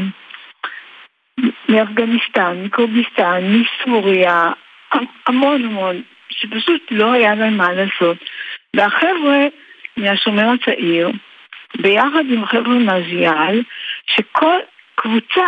מאפגניסטן, 1.68 2.62
מקורדיסטן, 2.64 3.40
מסוריה, 3.44 4.52
המון 5.26 5.64
המון, 5.64 6.02
שפשוט 6.30 6.82
לא 6.90 7.12
היה 7.12 7.34
להם 7.34 7.56
מה 7.56 7.72
לעשות. 7.72 8.16
והחבר'ה 8.76 9.46
מהשומר 10.00 10.48
הצעיר, 10.50 11.10
ביחד 11.76 12.24
עם 12.30 12.46
חבר'ה 12.46 12.78
מהזיאל, 12.78 13.62
שכל 14.06 14.58
קבוצה 14.94 15.46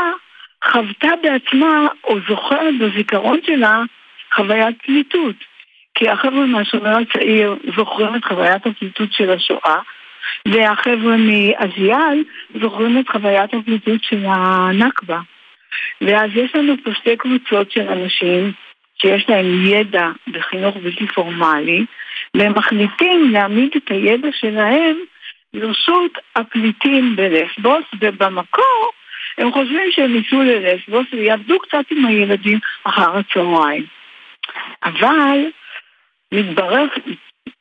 חוותה 0.64 1.08
בעצמה 1.22 1.86
או 2.04 2.18
זוכרת 2.28 2.74
בזיכרון 2.80 3.38
שלה 3.46 3.82
חוויית 4.34 4.82
פליטות. 4.82 5.36
כי 5.94 6.08
החבר'ה 6.08 6.46
מהשומר 6.46 6.96
הצעיר 6.98 7.56
זוכרים 7.76 8.14
את 8.14 8.24
חוויית 8.24 8.66
הפליטות 8.66 9.12
של 9.12 9.30
השואה, 9.30 9.78
והחבר'ה 10.48 11.16
מאזיאל 11.16 12.24
זוכרים 12.60 12.98
את 12.98 13.08
חוויית 13.08 13.54
הפליטות 13.54 14.04
של 14.04 14.24
הנכבה. 14.26 15.20
ואז 16.00 16.30
יש 16.34 16.54
לנו 16.54 16.74
פה 16.84 16.90
שתי 16.94 17.16
קבוצות 17.16 17.70
של 17.70 17.88
אנשים 17.88 18.52
שיש 19.02 19.28
להם 19.28 19.66
ידע 19.66 20.08
בחינוך 20.28 20.76
בלתי 20.76 21.06
פורמלי, 21.06 21.84
והם 22.36 22.52
מחליטים 22.56 23.30
להעמיד 23.30 23.70
את 23.76 23.90
הידע 23.90 24.28
שלהם 24.32 24.96
לרשות 25.54 26.18
הפליטים 26.36 27.16
בלסבוס, 27.16 27.84
ובמקור 28.00 28.92
הם 29.38 29.52
חושבים 29.52 29.90
שהם 29.90 30.14
ייצאו 30.14 30.42
ללסבוס 30.42 31.06
ויעבדו 31.12 31.58
קצת 31.58 31.84
עם 31.90 32.06
הילדים 32.06 32.58
אחר 32.84 33.16
הצהריים. 33.16 33.84
אבל 34.84 35.38
מתברר, 36.32 36.84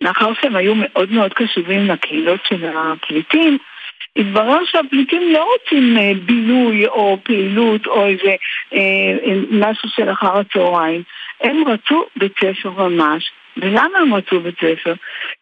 מאחר 0.02 0.34
שהם 0.42 0.56
היו 0.56 0.74
מאוד 0.76 1.12
מאוד 1.12 1.34
קשובים 1.34 1.88
לקהילות 1.88 2.40
של 2.48 2.66
הפליטים, 2.76 3.58
התברר 4.16 4.60
שהפליטים 4.66 5.34
לא 5.34 5.48
רוצים 5.54 5.98
אה, 5.98 6.12
בילוי 6.26 6.88
או 6.88 7.18
פעילות 7.24 7.88
או 7.88 8.06
איזה 8.06 8.36
אה, 8.74 9.34
משהו 9.52 9.90
של 9.90 10.12
אחר 10.12 10.38
הצהריים. 10.38 11.04
הם 11.42 11.64
רצו 11.68 12.06
בית 12.16 12.34
ספר 12.40 12.70
ממש, 12.70 13.32
ולמה 13.58 13.98
הם 14.00 14.14
רצו 14.14 14.40
בית 14.40 14.56
ספר? 14.56 14.94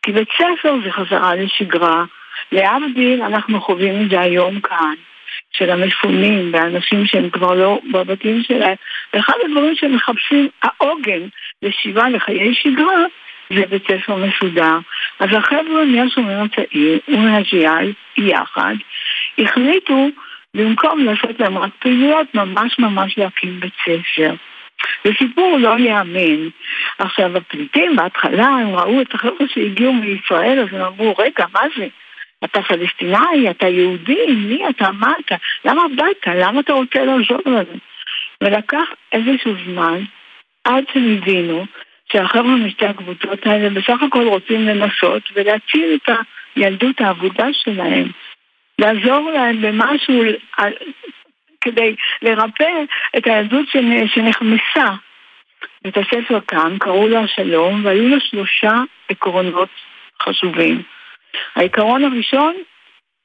כי 0.02 0.12
בית 0.12 0.30
ספר 0.38 0.76
זה 0.84 0.92
חזרה 0.92 1.36
לשגרה. 1.36 2.04
להבדיל, 2.52 3.22
אנחנו 3.22 3.62
חווים 3.62 4.06
את 4.06 4.10
זה 4.10 4.20
היום 4.20 4.60
כאן, 4.60 4.94
של 5.52 5.70
המפונים 5.70 6.54
והאנשים 6.54 7.06
שהם 7.06 7.30
כבר 7.30 7.54
לא 7.54 7.80
בבתים 7.92 8.44
שלהם. 8.44 8.76
ואחד 9.14 9.34
הדברים 9.46 9.76
שהם 9.76 9.96
מחפשים, 9.96 10.48
העוגן 10.64 11.28
לשיבה 11.62 12.10
לחיי 12.10 12.56
שגרה, 12.56 13.06
זה 13.54 13.66
בית 13.70 13.84
ספר 13.84 14.16
מסודר. 14.16 14.78
אז 15.20 15.30
החבר'ה 15.32 15.86
מהשומר 15.86 16.42
הצעיר 16.42 17.00
ומהג'יאל 17.08 17.94
יחד 18.18 18.76
החליטו 19.38 20.10
במקום 20.54 21.06
לעשות 21.06 21.40
להם 21.40 21.58
רק 21.58 21.72
פעילויות, 21.80 22.36
ממש 22.36 22.80
ממש 22.80 23.18
להקים 23.18 23.60
בית 23.60 23.74
ספר. 23.86 24.34
זה 25.04 25.12
סיפור 25.18 25.58
לא 25.58 25.78
ייאמן. 25.78 26.50
עכשיו, 26.98 27.38
הפליטים 27.38 27.96
בהתחלה, 27.96 28.46
הם 28.46 28.76
ראו 28.76 29.02
את 29.02 29.14
החבר'ה 29.14 29.48
שהגיעו 29.54 29.94
מישראל, 29.94 30.60
אז 30.60 30.68
הם 30.72 30.82
אמרו, 30.82 31.16
רגע, 31.18 31.46
מה 31.54 31.62
זה? 31.78 31.88
אתה 32.44 32.62
פלסטיני, 32.62 33.50
אתה 33.50 33.68
יהודי, 33.68 34.26
מי 34.28 34.70
אתה, 34.70 34.92
מה 34.92 35.14
אתה? 35.26 35.36
למה 35.66 35.82
באת? 35.96 36.28
למה 36.36 36.60
אתה 36.60 36.74
רוצה 36.74 37.06
לעזור 37.06 37.42
לנו? 37.46 37.80
ולקח 38.44 38.90
איזשהו 39.12 39.54
זמן 39.66 40.04
עד 40.64 40.84
שהם 40.94 41.18
הבינו 41.18 41.66
שהחבר'ה 42.12 42.56
משתי 42.56 42.86
הקבוצות 42.86 43.48
האלה 43.48 43.70
בסך 43.70 44.04
הכל 44.08 44.28
רוצים 44.28 44.68
לנסות 44.68 45.24
ולהציל 45.34 45.98
את 46.04 46.10
הילדות 46.56 47.02
העבודה 47.02 47.48
שלהם. 47.54 48.08
לעזור 48.80 49.32
להם 49.32 49.62
במשהו 49.62 50.24
כדי 51.62 51.96
לרפא 52.22 52.84
את 53.18 53.28
הילדות 53.28 53.66
שנחמסה. 54.06 54.96
בית 55.84 55.98
הספר 55.98 56.40
כאן 56.48 56.78
קראו 56.80 57.08
לה 57.08 57.28
שלום 57.28 57.86
והיו 57.86 58.10
לה 58.10 58.20
שלושה 58.20 58.82
עקרונות 59.10 59.70
חשובים. 60.24 60.82
העיקרון 61.56 62.04
הראשון, 62.04 62.56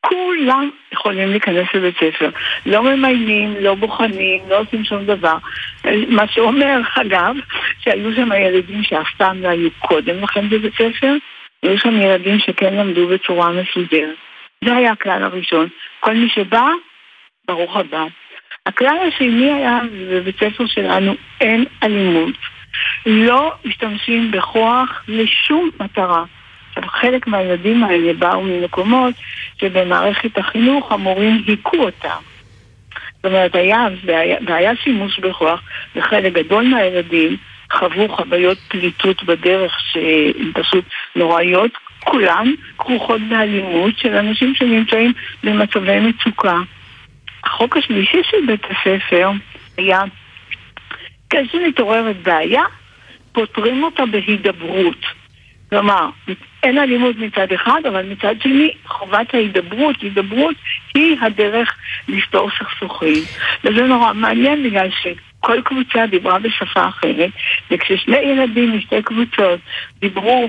כולם 0.01 0.71
יכולים 0.93 1.31
להיכנס 1.31 1.69
לבית 1.75 1.95
ספר. 1.97 2.31
לא 2.67 2.83
ממיינים, 2.83 3.55
לא 3.61 3.75
בוחנים, 3.75 4.43
לא 4.49 4.61
עושים 4.61 4.85
שום 4.85 5.05
דבר. 5.05 5.37
מה 6.09 6.29
שאומר, 6.29 6.81
אגב, 7.03 7.37
שהיו 7.81 8.15
שם 8.17 8.33
ילדים 8.33 8.83
שאף 8.83 9.09
פעם 9.17 9.43
לא 9.43 9.49
היו 9.49 9.69
קודם 9.79 10.23
לכן 10.23 10.49
בבית 10.49 10.75
ספר, 10.75 11.15
היו 11.63 11.79
שם 11.79 12.01
ילדים 12.01 12.39
שכן 12.39 12.75
למדו 12.75 13.09
בצורה 13.09 13.51
מסודרת. 13.53 14.17
זה 14.65 14.77
היה 14.77 14.93
הכלל 14.93 15.23
הראשון. 15.23 15.69
כל 16.01 16.15
מי 16.15 16.29
שבא, 16.29 16.69
ברוך 17.49 17.77
הבא. 17.77 18.05
הכלל 18.67 18.97
השני 19.09 19.53
היה, 19.53 19.81
בבית 20.11 20.37
ספר 20.37 20.67
שלנו 20.67 21.15
אין 21.41 21.65
אלימות. 21.83 22.35
לא 23.07 23.53
משתמשים 23.65 24.31
בכוח 24.31 25.05
לשום 25.09 25.71
מטרה. 25.81 26.25
עכשיו, 26.69 26.91
חלק 26.91 27.27
מהילדים 27.27 27.85
האלה 27.85 28.13
באו 28.13 28.43
ממקומות 28.43 29.15
שבמערכת 29.61 30.39
החינוך 30.39 30.93
המורים 30.93 31.43
היכו 31.47 31.77
אותם. 31.77 32.21
זאת 33.17 33.25
אומרת, 33.25 33.55
היה, 33.55 33.87
והיה, 34.05 34.37
והיה 34.47 34.77
שימוש 34.77 35.19
בכוח, 35.19 35.63
וחלק 35.97 36.33
גדול 36.33 36.65
מהילדים 36.65 37.37
חוו 37.73 38.09
חוויות 38.09 38.59
פליטות 38.69 39.25
בדרך 39.25 39.81
שהן 39.81 40.53
פשוט 40.55 40.85
נוראיות, 41.17 41.71
כולן 42.05 42.53
כרוכות 42.79 43.21
באלימות 43.29 43.99
של 43.99 44.17
אנשים 44.17 44.55
שנמצאים 44.55 45.13
במצבי 45.45 46.01
מצוקה. 46.01 46.59
החוק 47.45 47.77
השלישי 47.77 48.23
של 48.31 48.47
בית 48.47 48.65
הספר 48.65 49.31
היה, 49.77 50.03
כאשר 51.31 51.59
מתעוררת 51.69 52.23
בעיה, 52.23 52.63
פותרים 53.33 53.85
אותה 53.85 54.07
בהידברות. 54.07 55.07
כלומר, 55.71 56.09
אין 56.63 56.79
אלימות 56.79 57.17
מצד 57.17 57.53
אחד, 57.53 57.81
אבל 57.89 58.07
מצד 58.13 58.35
שני, 58.43 58.71
חובת 58.87 59.35
ההידברות, 59.35 60.01
הידברות 60.01 60.55
היא 60.95 61.17
הדרך 61.21 61.77
לפתור 62.09 62.51
סכסוכים. 62.59 63.23
וזה 63.65 63.83
נורא 63.83 64.13
מעניין 64.13 64.63
בגלל 64.63 64.89
שכל 64.91 65.61
קבוצה 65.65 66.07
דיברה 66.07 66.39
בשפה 66.39 66.89
אחרת, 66.89 67.31
וכששני 67.71 68.17
ילדים 68.17 68.77
משתי 68.77 69.03
קבוצות 69.03 69.61
דיברו 69.99 70.49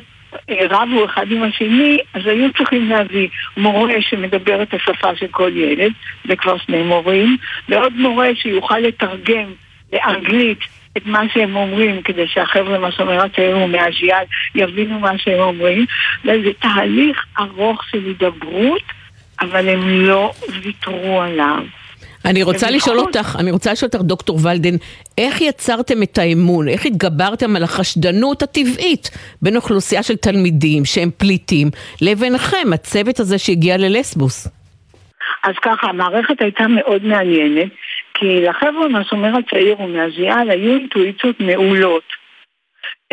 רבו 0.69 1.05
אחד 1.05 1.25
עם 1.31 1.43
השני, 1.43 1.97
אז 2.13 2.21
היו 2.25 2.53
צריכים 2.53 2.89
להביא 2.89 3.27
מורה 3.57 4.01
שמדבר 4.01 4.61
את 4.61 4.73
השפה 4.73 5.15
של 5.15 5.27
כל 5.31 5.51
ילד, 5.55 5.91
זה 6.27 6.36
כבר 6.36 6.57
שני 6.57 6.83
מורים, 6.83 7.38
ועוד 7.69 7.93
מורה 7.93 8.29
שיוכל 8.36 8.79
לתרגם 8.79 9.53
לאנגלית 9.93 10.59
את 10.97 11.05
מה 11.05 11.21
שהם 11.33 11.55
אומרים, 11.55 12.01
כדי 12.01 12.27
שהחבר'ה 12.27 12.79
מהשומר 12.79 13.23
הצעיר 13.23 13.57
ומהג'יהאד 13.57 14.27
יבינו 14.55 14.99
מה 14.99 15.17
שהם 15.17 15.39
אומרים, 15.39 15.86
וזה 16.23 16.53
תהליך 16.59 17.25
ארוך 17.39 17.83
של 17.91 18.05
הידברות, 18.05 18.81
אבל 19.41 19.69
הם 19.69 19.89
לא 19.89 20.31
ויתרו 20.61 21.21
עליו. 21.21 21.63
אני 22.26 22.43
רוצה 22.43 22.71
לשאול 22.71 22.99
אותך, 22.99 23.36
אני 23.39 23.51
רוצה 23.51 23.71
לשאול 23.71 23.89
אותך, 23.93 24.01
דוקטור 24.01 24.39
ולדן, 24.43 24.76
איך 25.17 25.41
יצרתם 25.41 26.03
את 26.03 26.17
האמון, 26.17 26.67
איך 26.67 26.86
התגברתם 26.86 27.55
על 27.55 27.63
החשדנות 27.63 28.41
הטבעית 28.41 29.09
בין 29.41 29.55
אוכלוסייה 29.55 30.03
של 30.03 30.15
תלמידים 30.15 30.86
שהם 30.86 31.09
פליטים 31.17 31.67
לביניכם, 32.01 32.73
הצוות 32.73 33.19
הזה 33.19 33.38
שהגיע 33.38 33.78
ללסבוס? 33.78 34.47
אז 35.43 35.55
ככה, 35.61 35.88
המערכת 35.88 36.41
הייתה 36.41 36.67
מאוד 36.67 37.05
מעניינת, 37.05 37.69
כי 38.13 38.41
לחבר'ה 38.41 38.88
מהשומר 38.88 39.34
הצעיר 39.38 39.82
ומהזיאל 39.82 40.49
היו 40.49 40.73
אינטואיציות 40.73 41.39
מעולות. 41.39 42.03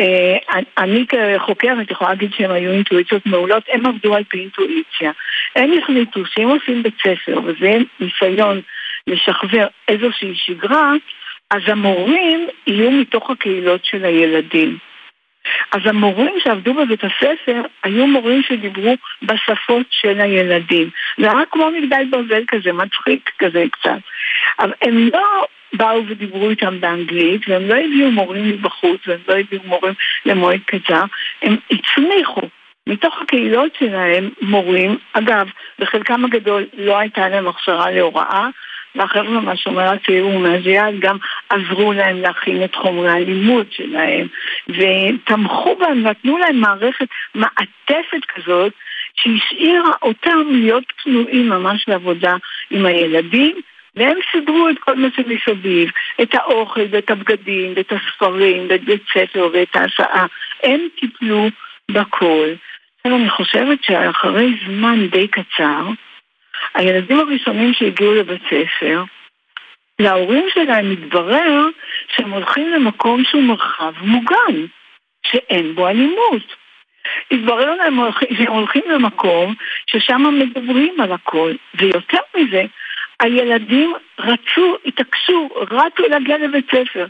Uh, 0.01 0.55
אני 0.79 1.07
כחוקרת 1.07 1.91
יכולה 1.91 2.11
להגיד 2.11 2.31
שהם 2.37 2.51
היו 2.51 2.73
אינטואיציות 2.73 3.27
מעולות, 3.27 3.63
הם 3.73 3.87
עבדו 3.87 4.15
על 4.15 4.25
פי 4.25 4.39
אינטואיציה. 4.39 5.13
הם 5.57 5.71
החליטו 5.83 6.21
שאם 6.27 6.49
עושים 6.49 6.83
בית 6.83 6.95
ספר, 7.03 7.41
וזה 7.45 7.79
ניסיון 8.01 8.61
לשחזר 9.07 9.67
איזושהי 9.89 10.35
שגרה, 10.35 10.93
אז 11.51 11.63
המורים 11.67 12.49
יהיו 12.67 12.91
מתוך 12.91 13.31
הקהילות 13.31 13.85
של 13.85 14.05
הילדים. 14.05 14.79
אז 15.73 15.81
המורים 15.85 16.35
שעבדו 16.45 16.75
בבית 16.75 17.05
הספר 17.05 17.63
היו 17.83 18.07
מורים 18.07 18.43
שדיברו 18.43 18.95
בשפות 19.23 19.87
של 19.91 20.21
הילדים. 20.21 20.91
זה 21.19 21.31
היה 21.31 21.47
כמו 21.51 21.71
מגדל 21.71 22.05
ברזל 22.11 22.43
כזה, 22.49 22.73
מצחיק 22.73 23.31
כזה 23.39 23.65
קצת. 23.73 23.99
אבל 24.59 24.73
הם 24.83 25.09
לא 25.13 25.47
באו 25.73 26.07
ודיברו 26.09 26.51
איתם 26.51 26.81
באנגלית, 26.81 27.49
והם 27.49 27.69
לא 27.69 27.75
הביאו 27.75 28.11
מורים 28.11 28.49
מבחוץ, 28.49 29.01
והם 29.07 29.21
לא 29.29 29.35
הביאו 29.35 29.63
מורים 29.65 29.95
למועד 30.27 30.61
קצר, 30.67 31.05
הם 31.43 31.57
הצמיחו 31.71 32.49
מתוך 32.87 33.23
הקהילות 33.23 33.75
שלהם 33.79 34.31
מורים, 34.41 34.99
אגב, 35.13 35.49
בחלקם 35.79 36.25
הגדול 36.25 36.67
לא 36.79 36.99
הייתה 36.99 37.29
להם 37.29 37.49
הכשרה 37.49 37.91
להוראה, 37.91 38.49
והחבר'ה 38.95 39.41
מהשומר 39.41 39.93
הצעיר 39.93 40.27
ומהג'יהאד 40.27 40.95
גם 40.99 41.17
עזרו 41.49 41.93
להם 41.93 42.23
להכין 42.23 42.65
את 42.65 42.75
חומרי 42.75 43.11
הלימוד 43.11 43.67
שלהם 43.71 44.27
ותמכו 44.69 45.77
בהם, 45.77 46.03
נתנו 46.03 46.39
להם 46.39 46.61
מערכת 46.61 47.07
מעטפת 47.35 48.25
כזאת 48.35 48.73
שהשאירה 49.15 49.93
אותם 50.03 50.39
להיות 50.51 50.85
פנויים 51.03 51.49
ממש 51.49 51.85
לעבודה 51.89 52.37
עם 52.71 52.87
הילדים 52.87 53.61
והם 53.97 54.17
סידרו 54.33 54.69
את 54.69 54.79
כל 54.79 54.95
מה 54.95 55.09
שמסביב, 55.17 55.91
את 56.23 56.35
האוכל 56.35 56.85
ואת 56.91 57.11
הבגדים 57.11 57.73
ואת 57.77 57.93
הספרים 57.93 58.67
ואת 58.69 58.85
בית 58.85 59.03
ספר 59.13 59.49
ואת 59.53 59.77
ההסעה. 59.77 60.27
הם 60.63 60.81
טיפלו 61.01 61.49
בכל. 61.91 62.49
עכשיו 62.99 63.19
אני 63.19 63.31
חושבת 63.31 63.85
שאחרי 63.85 64.55
זמן 64.67 65.07
די 65.07 65.29
קצר 65.29 65.89
הילדים 66.75 67.21
הראשונים 67.21 67.75
שהגיעו 67.75 68.15
לבית 68.15 68.43
ספר, 68.43 69.05
להורים 69.99 70.47
שלהם 70.55 70.91
מתברר 70.91 71.67
שהם 72.17 72.31
הולכים 72.31 72.73
למקום 72.73 73.25
שהוא 73.25 73.43
מרחב 73.43 73.93
מוגן, 74.01 74.67
שאין 75.27 75.75
בו 75.75 75.89
אלימות. 75.89 76.63
התברר 77.31 77.75
להם 77.75 77.99
שהם 78.39 78.53
הולכים 78.53 78.83
למקום 78.91 79.55
ששם 79.87 80.23
מדברים 80.39 81.01
על 81.01 81.13
הכל, 81.13 81.53
ויותר 81.75 82.19
מזה, 82.37 82.65
הילדים 83.21 83.93
רצו, 84.19 84.77
התעקשו, 84.87 85.49
רצו 85.71 86.03
להגיע 86.09 86.39
לבית 86.39 86.67
ספר. 86.67 87.07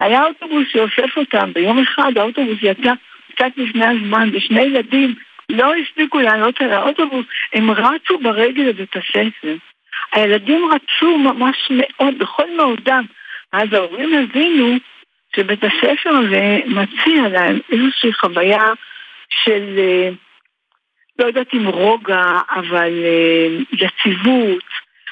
היה 0.00 0.24
אוטובוס 0.24 0.64
שאוסף 0.72 1.16
אותם, 1.16 1.52
ביום 1.52 1.78
אחד 1.78 2.18
האוטובוס 2.18 2.58
יצא 2.62 2.92
קצת 3.34 3.50
לפני 3.56 3.86
הזמן, 3.86 4.30
ושני 4.32 4.62
ילדים 4.62 5.14
לא 5.48 5.74
הספיקו 5.74 6.20
לעלות 6.20 6.60
על 6.60 6.72
האוטובוס, 6.72 7.26
הם 7.52 7.70
רצו 7.70 8.18
ברגל 8.18 8.62
לבית 8.62 8.96
הספר. 8.96 9.56
הילדים 10.12 10.70
רצו 10.72 11.18
ממש 11.18 11.70
מאוד, 11.70 12.18
בכל 12.18 12.56
מאודם. 12.56 13.04
אז 13.52 13.72
ההורים 13.72 14.10
הבינו 14.14 14.76
שבית 15.36 15.64
הספר 15.64 16.10
הזה 16.10 16.58
מציע 16.66 17.28
להם 17.28 17.58
איזושהי 17.72 18.12
חוויה 18.12 18.72
של, 19.28 19.78
אה, 19.78 20.08
לא 21.18 21.24
יודעת 21.24 21.54
אם 21.54 21.66
רוגע, 21.66 22.40
אבל 22.50 22.92
אה, 23.04 23.46
יציבות, 23.72 24.64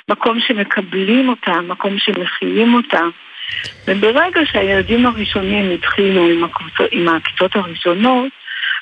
מקום 0.09 0.41
שמקבלים 0.41 1.29
אותם, 1.29 1.69
מקום 1.69 1.99
שמכילים 1.99 2.75
אותם. 2.75 3.11
וברגע 3.89 4.41
שהילדים 4.53 5.07
הראשונים 5.07 5.71
התחילו 5.71 6.29
עם, 6.29 6.45
הקבוצות, 6.45 6.89
עם 6.91 7.09
הכיתות 7.09 7.57
הראשונות, 7.57 8.33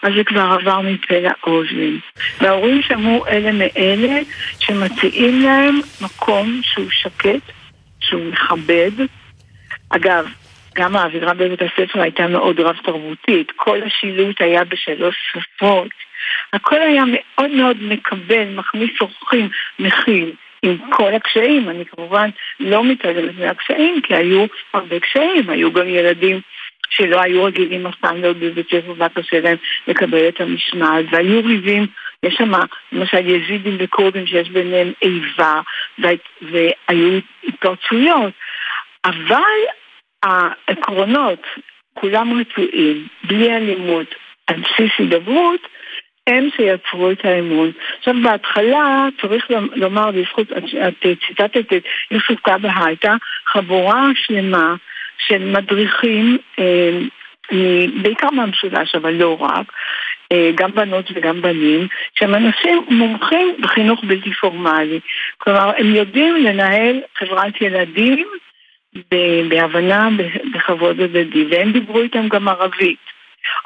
אז 0.02 0.12
זה 0.16 0.24
כבר 0.24 0.40
עבר 0.60 0.80
מפה 0.80 1.14
לאוזן. 1.18 1.98
וההורים 2.40 2.82
שמעו 2.82 3.26
אלה 3.26 3.52
מאלה 3.52 4.20
שמציעים 4.58 5.42
להם 5.42 5.80
מקום 6.00 6.60
שהוא 6.62 6.90
שקט, 6.90 7.52
שהוא 8.00 8.24
מכבד. 8.24 8.90
אגב, 9.90 10.26
גם 10.74 10.96
האווירה 10.96 11.34
בבית 11.34 11.62
הספר 11.62 12.00
הייתה 12.00 12.26
מאוד 12.26 12.60
רב 12.60 12.76
תרבותית, 12.84 13.52
כל 13.56 13.78
השילוט 13.82 14.40
היה 14.40 14.64
בשלוש 14.64 15.16
שפות, 15.32 15.88
הכל 16.52 16.82
היה 16.82 17.02
מאוד 17.06 17.50
מאוד 17.50 17.76
מקבל, 17.80 18.44
מכניס 18.54 18.90
אורחים, 19.00 19.48
מכיל. 19.78 20.32
עם 20.62 20.76
כל 20.90 21.14
הקשיים, 21.14 21.68
אני 21.68 21.84
כמובן 21.84 22.30
לא 22.60 22.84
מתעלמת 22.84 23.38
מהקשיים, 23.38 24.00
כי 24.02 24.14
היו 24.14 24.46
הרבה 24.74 25.00
קשיים, 25.00 25.50
היו 25.50 25.72
גם 25.72 25.88
ילדים 25.88 26.40
שלא 26.90 27.20
היו 27.20 27.44
רגילים 27.44 27.86
אף 27.86 27.94
פעם 27.94 28.20
להיות 28.20 28.36
בבית 28.36 28.66
ספר 28.66 28.92
והיה 28.96 29.08
קשה 29.08 29.40
להם 29.40 29.56
לקבל 29.88 30.28
את 30.28 30.40
המשמעת, 30.40 31.04
והיו 31.10 31.44
ריבים, 31.44 31.86
יש 32.22 32.34
שם 32.34 32.52
למשל 32.92 33.28
יזידים 33.28 33.76
וכורדים 33.78 34.26
שיש 34.26 34.48
ביניהם 34.48 34.92
איבה, 35.02 35.60
והיו 35.98 37.18
התפרצויות, 37.48 38.32
אבל 39.04 39.58
העקרונות, 40.22 41.42
כולם 41.94 42.40
רצויים, 42.40 43.06
בלי 43.24 43.56
אלימות, 43.56 44.14
על 44.46 44.56
בסיס 44.60 44.90
הידברות, 44.98 45.60
הם 46.26 46.48
שיצרו 46.56 47.10
את 47.10 47.24
האמון. 47.24 47.72
עכשיו 47.98 48.14
בהתחלה 48.22 49.06
צריך 49.20 49.46
לומר 49.74 50.10
לזכות, 50.10 50.52
את 50.52 51.06
ציטטת 51.26 51.72
את 51.72 51.84
יוסף 52.10 52.40
קאבה 52.42 52.70
הייתה 52.84 53.14
חבורה 53.46 54.06
שלמה 54.14 54.74
של 55.18 55.38
מדריכים, 55.38 56.38
אה, 56.58 56.98
בעיקר 58.02 58.30
מהמשולש 58.30 58.94
אבל 58.94 59.12
לא 59.12 59.36
רק, 59.40 59.72
אה, 60.32 60.50
גם 60.54 60.70
בנות 60.72 61.10
וגם 61.14 61.42
בנים, 61.42 61.88
שהם 62.14 62.34
אנשים 62.34 62.84
מומחים 62.88 63.56
בחינוך 63.60 64.04
בלתי 64.04 64.32
פורמלי. 64.32 65.00
כלומר, 65.38 65.72
הם 65.78 65.94
יודעים 65.94 66.36
לנהל 66.36 67.00
חברת 67.18 67.60
ילדים 67.60 68.26
בהבנה, 69.48 70.08
בכבוד 70.52 71.00
הדדי, 71.00 71.44
והם 71.50 71.72
דיברו 71.72 72.00
איתם 72.00 72.28
גם 72.28 72.48
ערבית. 72.48 72.98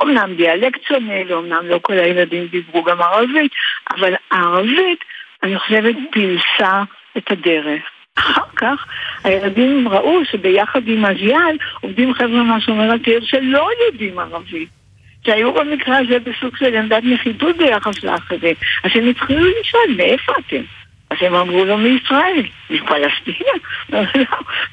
אמנם 0.02 0.34
דיאלקט 0.36 0.82
שונה, 0.88 1.14
ואומנם 1.28 1.68
לא 1.68 1.78
כל 1.82 1.92
הילדים 1.92 2.46
דיברו 2.46 2.82
גם 2.82 3.02
ערבית, 3.02 3.52
אבל 3.90 4.14
הערבית, 4.30 5.04
אני 5.42 5.58
חושבת, 5.58 5.94
פילסה 6.10 6.82
את 7.16 7.30
הדרך. 7.30 7.82
אחר 8.18 8.42
כך 8.56 8.86
הילדים 9.24 9.88
ראו 9.88 10.24
שביחד 10.24 10.88
עם 10.88 11.04
אג'יאל 11.04 11.56
עובדים 11.80 12.14
חבר'ה 12.14 12.42
מהשומר 12.42 12.92
הצעיר 12.92 13.20
שלא 13.24 13.68
יודעים 13.86 14.18
ערבית. 14.18 14.68
שהיו 15.26 15.52
במקרה 15.52 15.98
הזה 15.98 16.18
בסוג 16.18 16.56
של 16.56 16.76
עמדת 16.76 17.02
נחיתות 17.04 17.56
ביחס 17.56 18.04
לאחרים. 18.04 18.54
אז 18.84 18.90
הם 18.94 19.08
התחילו 19.08 19.46
לשאול, 19.60 19.96
מאיפה 19.96 20.32
אתם? 20.46 20.62
אז 21.10 21.16
הם 21.20 21.34
אמרו 21.34 21.64
לו 21.64 21.78
מישראל, 21.78 22.42
מפלסטינה, 22.70 23.52
לא, 23.92 24.00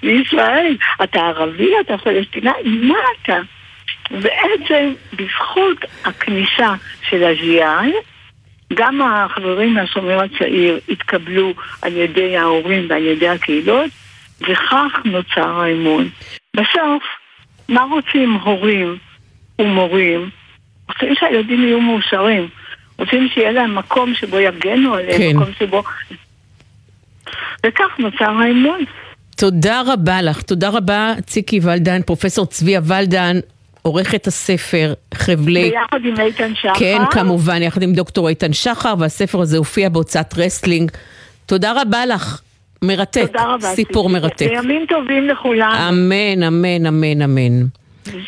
מישראל, 0.04 0.78
אתה 1.04 1.20
ערבי, 1.20 1.70
אתה 1.82 1.98
פלסטינאי, 1.98 2.64
מה 2.64 2.98
אתה? 3.22 3.40
בעצם 4.12 4.94
בזכות 5.14 5.78
הכניסה 6.06 6.74
של 7.10 7.24
הזיאל, 7.24 7.92
גם 8.74 9.02
החברים 9.02 9.74
מהשומר 9.74 10.24
הצעיר 10.24 10.80
התקבלו 10.90 11.54
על 11.82 11.98
ידי 11.98 12.38
ההורים 12.38 12.86
ועל 12.90 13.06
ידי 13.06 13.30
הקהילות, 13.30 13.92
וכך 14.42 14.92
נוצר 15.06 15.62
האמון. 15.62 16.10
בסוף, 16.54 17.04
מה 17.70 17.84
רוצים 17.84 18.34
הורים 18.34 18.98
ומורים? 19.60 20.30
רוצים 20.90 21.14
שהילדים 21.20 21.64
יהיו 21.64 21.82
מאושרים. 21.82 22.48
רוצים 22.98 23.30
שיהיה 23.34 23.52
להם 23.52 23.76
מקום 23.76 24.14
שבו 24.14 24.40
יגנו 24.40 24.94
עליהם, 24.94 25.18
כן. 25.18 25.38
מקום 25.38 25.54
שבו... 25.60 25.84
וכך 27.66 28.00
נוצר 28.00 28.30
האמון. 28.30 28.80
תודה 29.38 29.82
רבה 29.86 30.22
לך, 30.22 30.42
תודה 30.42 30.70
רבה 30.70 31.14
ציקי 31.26 31.60
ולדן, 31.64 32.02
פרופסור 32.02 32.46
צביה 32.46 32.82
ולדן, 32.84 33.40
עורכת 33.82 34.28
הספר 34.28 34.94
חבלי... 35.14 35.70
ביחד 35.70 36.06
עם 36.06 36.20
איתן 36.20 36.56
שחר. 36.56 36.74
כן, 36.76 37.02
כמובן, 37.12 37.62
יחד 37.62 37.82
עם 37.82 37.94
דוקטור 37.94 38.30
איתן 38.30 38.54
שחר, 38.54 38.94
והספר 39.00 39.42
הזה 39.42 39.58
הופיע 39.58 39.90
בהוצאת 39.90 40.38
רסלינג. 40.38 40.92
תודה 41.46 41.82
רבה 41.82 42.06
לך. 42.06 42.42
מרתק. 42.82 43.28
תודה 43.28 43.44
רבה. 43.44 43.76
סיפור. 43.76 44.10
מרתק. 44.10 44.50
ימים 44.54 44.86
טובים 44.90 45.28
לכולם. 45.28 45.72
אמן, 45.72 46.44
אמן, 46.44 46.86
אמן, 46.86 47.22
אמן. 47.22 47.66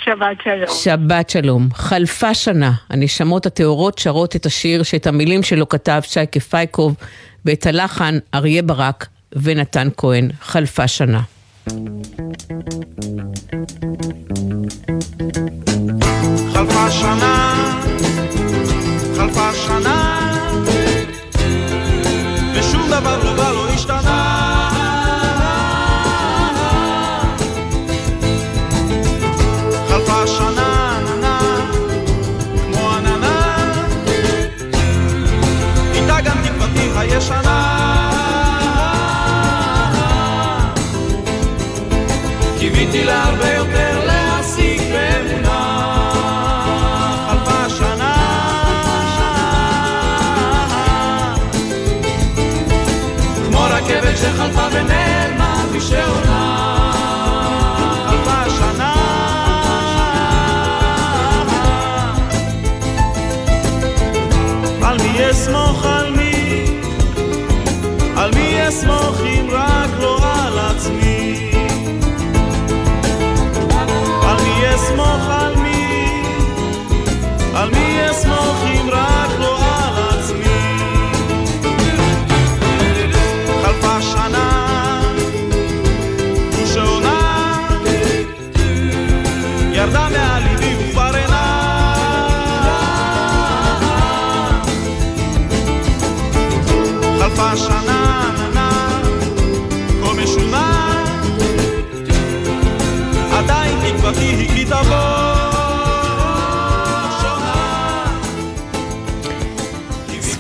שבת 0.04 0.38
שלום. 0.44 0.68
שבת 0.84 1.30
שלום. 1.30 1.68
חלפה 1.74 2.34
שנה, 2.34 2.72
הנשמות 2.90 3.46
הטהורות 3.46 3.98
שרות 3.98 4.36
את 4.36 4.46
השיר 4.46 4.84
שאת 4.84 5.08
המילים 5.08 5.44
שלו 5.44 5.70
כתב 5.70 6.02
שייקה 6.04 6.40
פייקוב 6.40 6.96
ואת 7.46 7.66
הלחן 7.66 8.18
אריה 8.34 8.62
ברק 8.62 9.08
ונתן 9.34 9.88
כהן. 9.98 10.30
חלפה 10.42 10.88
שנה. 10.88 11.22
חלפה 16.54 16.92
שנה, 16.92 17.54
חלפה 19.16 19.54
שנה, 19.54 20.01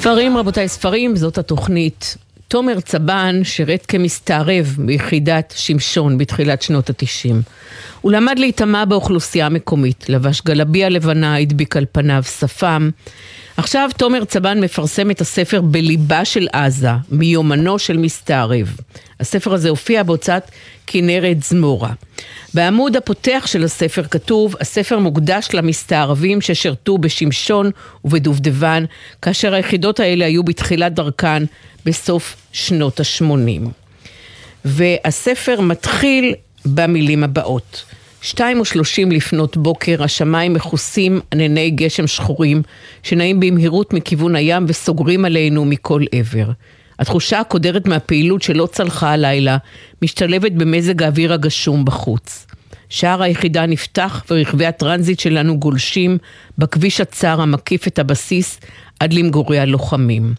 ספרים, 0.02 0.38
רבותיי, 0.38 0.68
ספרים, 0.68 1.16
זאת 1.16 1.38
התוכנית. 1.38 2.18
תומר 2.48 2.80
צבן 2.80 3.44
שירת 3.44 3.86
כמסתערב 3.86 4.76
ביחידת 4.86 5.54
שמשון 5.58 6.18
בתחילת 6.18 6.62
שנות 6.62 6.90
התשעים. 6.90 7.42
הוא 8.02 8.12
למד 8.12 8.40
להיטמע 8.40 8.86
באוכלוסייה 8.86 9.46
המקומית, 9.46 10.10
לבש 10.10 10.42
גלביה 10.42 10.90
לבנה, 10.90 11.36
הדביק 11.36 11.78
על 11.78 11.86
פניו 11.92 12.24
שפם. 12.24 12.90
עכשיו 13.58 13.90
תומר 13.98 14.26
צבן 14.26 14.60
מפרסם 14.60 15.12
את 15.12 15.22
הספר 15.22 15.62
בליבה 15.62 16.26
של 16.26 16.48
עזה, 16.54 16.90
מיומנו 17.10 17.80
של 17.80 17.98
מסתערב. 17.98 18.76
הספר 19.20 19.54
הזה 19.54 19.70
הופיע 19.70 20.04
בהוצאת 20.04 20.52
כנרת 20.88 21.44
זמורה. 21.44 21.94
בעמוד 22.54 22.96
הפותח 22.96 23.44
של 23.46 23.64
הספר 23.64 24.04
כתוב, 24.04 24.56
הספר 24.60 25.00
מוקדש 25.00 25.48
למסתערבים 25.54 26.42
ששירתו 26.42 26.98
בשמשון 26.98 27.72
ובדובדבן, 28.06 28.86
כאשר 29.22 29.54
היחידות 29.54 30.00
האלה 30.00 30.26
היו 30.26 30.44
בתחילת 30.44 30.94
דרכן 30.94 31.44
בסוף 31.86 32.36
שנות 32.52 33.00
ה-80. 33.00 33.70
והספר 34.66 35.62
מתחיל 35.62 36.34
במילים 36.66 37.24
הבאות: 37.24 37.84
שתיים 38.22 38.60
ושלושים 38.60 39.12
לפנות 39.12 39.58
בוקר, 39.58 40.04
השמיים 40.04 40.54
מכוסים 40.54 41.20
ענני 41.34 41.70
גשם 41.70 42.08
שחורים, 42.08 42.62
שנעים 43.04 43.40
במהירות 43.40 43.94
מכיוון 43.94 44.36
הים 44.36 44.66
וסוגרים 44.68 45.26
עלינו 45.26 45.66
מכל 45.66 46.04
עבר. 46.12 46.52
התחושה 47.00 47.40
הקודרת 47.40 47.88
מהפעילות 47.88 48.42
שלא 48.42 48.68
צלחה 48.72 49.12
הלילה, 49.12 49.58
משתלבת 50.02 50.52
במזג 50.52 51.04
האוויר 51.04 51.34
הגשום 51.34 51.86
בחוץ. 51.86 52.46
שער 52.90 53.22
היחידה 53.22 53.66
נפתח 53.66 54.24
ורכבי 54.32 54.66
הטרנזיט 54.66 55.20
שלנו 55.20 55.60
גולשים 55.60 56.18
בכביש 56.58 57.02
הצר 57.02 57.42
המקיף 57.42 57.88
את 57.88 58.00
הבסיס 58.00 58.60
עד 59.00 59.14
למגורי 59.14 59.60
הלוחמים. 59.60 60.34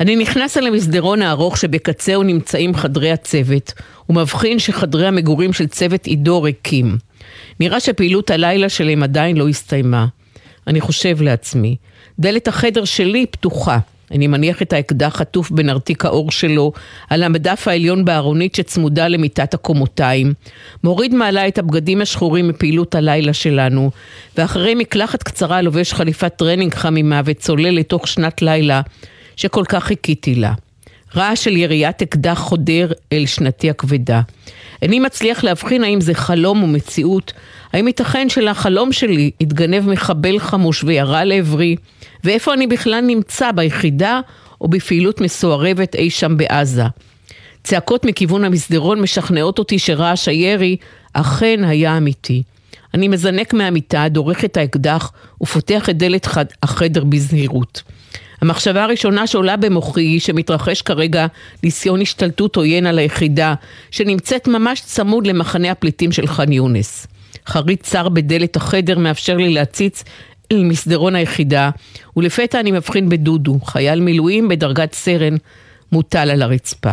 אני 0.00 0.16
נכנס 0.16 0.56
אל 0.58 0.66
המסדרון 0.66 1.22
הארוך 1.22 1.56
שבקצהו 1.56 2.22
נמצאים 2.22 2.74
חדרי 2.74 3.12
הצוות, 3.12 3.72
ומבחין 4.08 4.58
שחדרי 4.58 5.06
המגורים 5.06 5.52
של 5.52 5.66
צוות 5.66 6.06
עידו 6.06 6.42
ריקים. 6.42 6.96
נראה 7.60 7.80
שפעילות 7.80 8.30
הלילה 8.30 8.68
שלהם 8.68 9.02
עדיין 9.02 9.36
לא 9.36 9.48
הסתיימה. 9.48 10.06
אני 10.66 10.80
חושב 10.80 11.22
לעצמי, 11.22 11.76
דלת 12.18 12.48
החדר 12.48 12.84
שלי 12.84 13.26
פתוחה. 13.26 13.78
אני 14.12 14.26
מניח 14.26 14.62
את 14.62 14.72
האקדח 14.72 15.20
עטוף 15.20 15.50
בנרתיק 15.50 16.04
האור 16.04 16.30
שלו 16.30 16.72
על 17.10 17.22
המדף 17.22 17.68
העליון 17.68 18.04
בארונית 18.04 18.54
שצמודה 18.54 19.08
למיטת 19.08 19.54
הקומותיים, 19.54 20.34
מוריד 20.84 21.14
מעלה 21.14 21.48
את 21.48 21.58
הבגדים 21.58 22.00
השחורים 22.00 22.48
מפעילות 22.48 22.94
הלילה 22.94 23.32
שלנו, 23.32 23.90
ואחרי 24.38 24.74
מקלחת 24.74 25.22
קצרה 25.22 25.62
לובש 25.62 25.92
חליפת 25.92 26.32
טרנינג 26.36 26.74
חמימה 26.74 27.20
וצולל 27.24 27.70
לתוך 27.70 28.08
שנת 28.08 28.42
לילה 28.42 28.80
שכל 29.36 29.64
כך 29.68 29.84
חיכיתי 29.84 30.34
לה. 30.34 30.52
רעש 31.16 31.44
של 31.44 31.56
יריית 31.56 32.02
אקדח 32.02 32.38
חודר 32.38 32.92
אל 33.12 33.26
שנתי 33.26 33.70
הכבדה. 33.70 34.20
איני 34.82 35.00
מצליח 35.00 35.44
להבחין 35.44 35.84
האם 35.84 36.00
זה 36.00 36.14
חלום 36.14 36.62
או 36.62 36.66
מציאות, 36.66 37.32
האם 37.72 37.86
ייתכן 37.86 38.28
שלחלום 38.28 38.92
שלי 38.92 39.30
התגנב 39.40 39.88
מחבל 39.88 40.38
חמוש 40.38 40.84
וירה 40.84 41.24
לעברי, 41.24 41.76
ואיפה 42.24 42.54
אני 42.54 42.66
בכלל 42.66 43.00
נמצא, 43.00 43.52
ביחידה 43.52 44.20
או 44.60 44.68
בפעילות 44.68 45.20
מסוערבת 45.20 45.94
אי 45.94 46.10
שם 46.10 46.36
בעזה. 46.36 46.84
צעקות 47.64 48.04
מכיוון 48.04 48.44
המסדרון 48.44 49.00
משכנעות 49.00 49.58
אותי 49.58 49.78
שרעש 49.78 50.28
הירי 50.28 50.76
אכן 51.12 51.64
היה 51.64 51.96
אמיתי. 51.96 52.42
אני 52.94 53.08
מזנק 53.08 53.54
מהמיטה, 53.54 54.08
דורך 54.08 54.44
את 54.44 54.56
האקדח 54.56 55.12
ופותח 55.42 55.88
את 55.88 55.98
דלת 55.98 56.28
החדר 56.62 57.04
בזהירות. 57.04 57.82
המחשבה 58.42 58.84
הראשונה 58.84 59.26
שעולה 59.26 59.56
במוחי 59.56 60.00
היא 60.00 60.20
שמתרחש 60.20 60.82
כרגע 60.82 61.26
ניסיון 61.62 62.00
השתלטות 62.00 62.56
עוין 62.56 62.86
על 62.86 62.98
היחידה, 62.98 63.54
שנמצאת 63.90 64.48
ממש 64.48 64.80
צמוד 64.80 65.26
למחנה 65.26 65.70
הפליטים 65.70 66.12
של 66.12 66.26
ח'אן 66.26 66.52
יונס. 66.52 67.06
חריץ 67.46 67.82
צר 67.82 68.08
בדלת 68.08 68.56
החדר 68.56 68.98
מאפשר 68.98 69.36
לי 69.36 69.48
להציץ 69.48 70.04
אל 70.52 70.64
מסדרון 70.64 71.14
היחידה, 71.14 71.70
ולפתע 72.16 72.60
אני 72.60 72.70
מבחין 72.70 73.08
בדודו, 73.08 73.60
חייל 73.64 74.00
מילואים 74.00 74.48
בדרגת 74.48 74.92
סרן, 74.92 75.36
מוטל 75.92 76.30
על 76.30 76.42
הרצפה. 76.42 76.92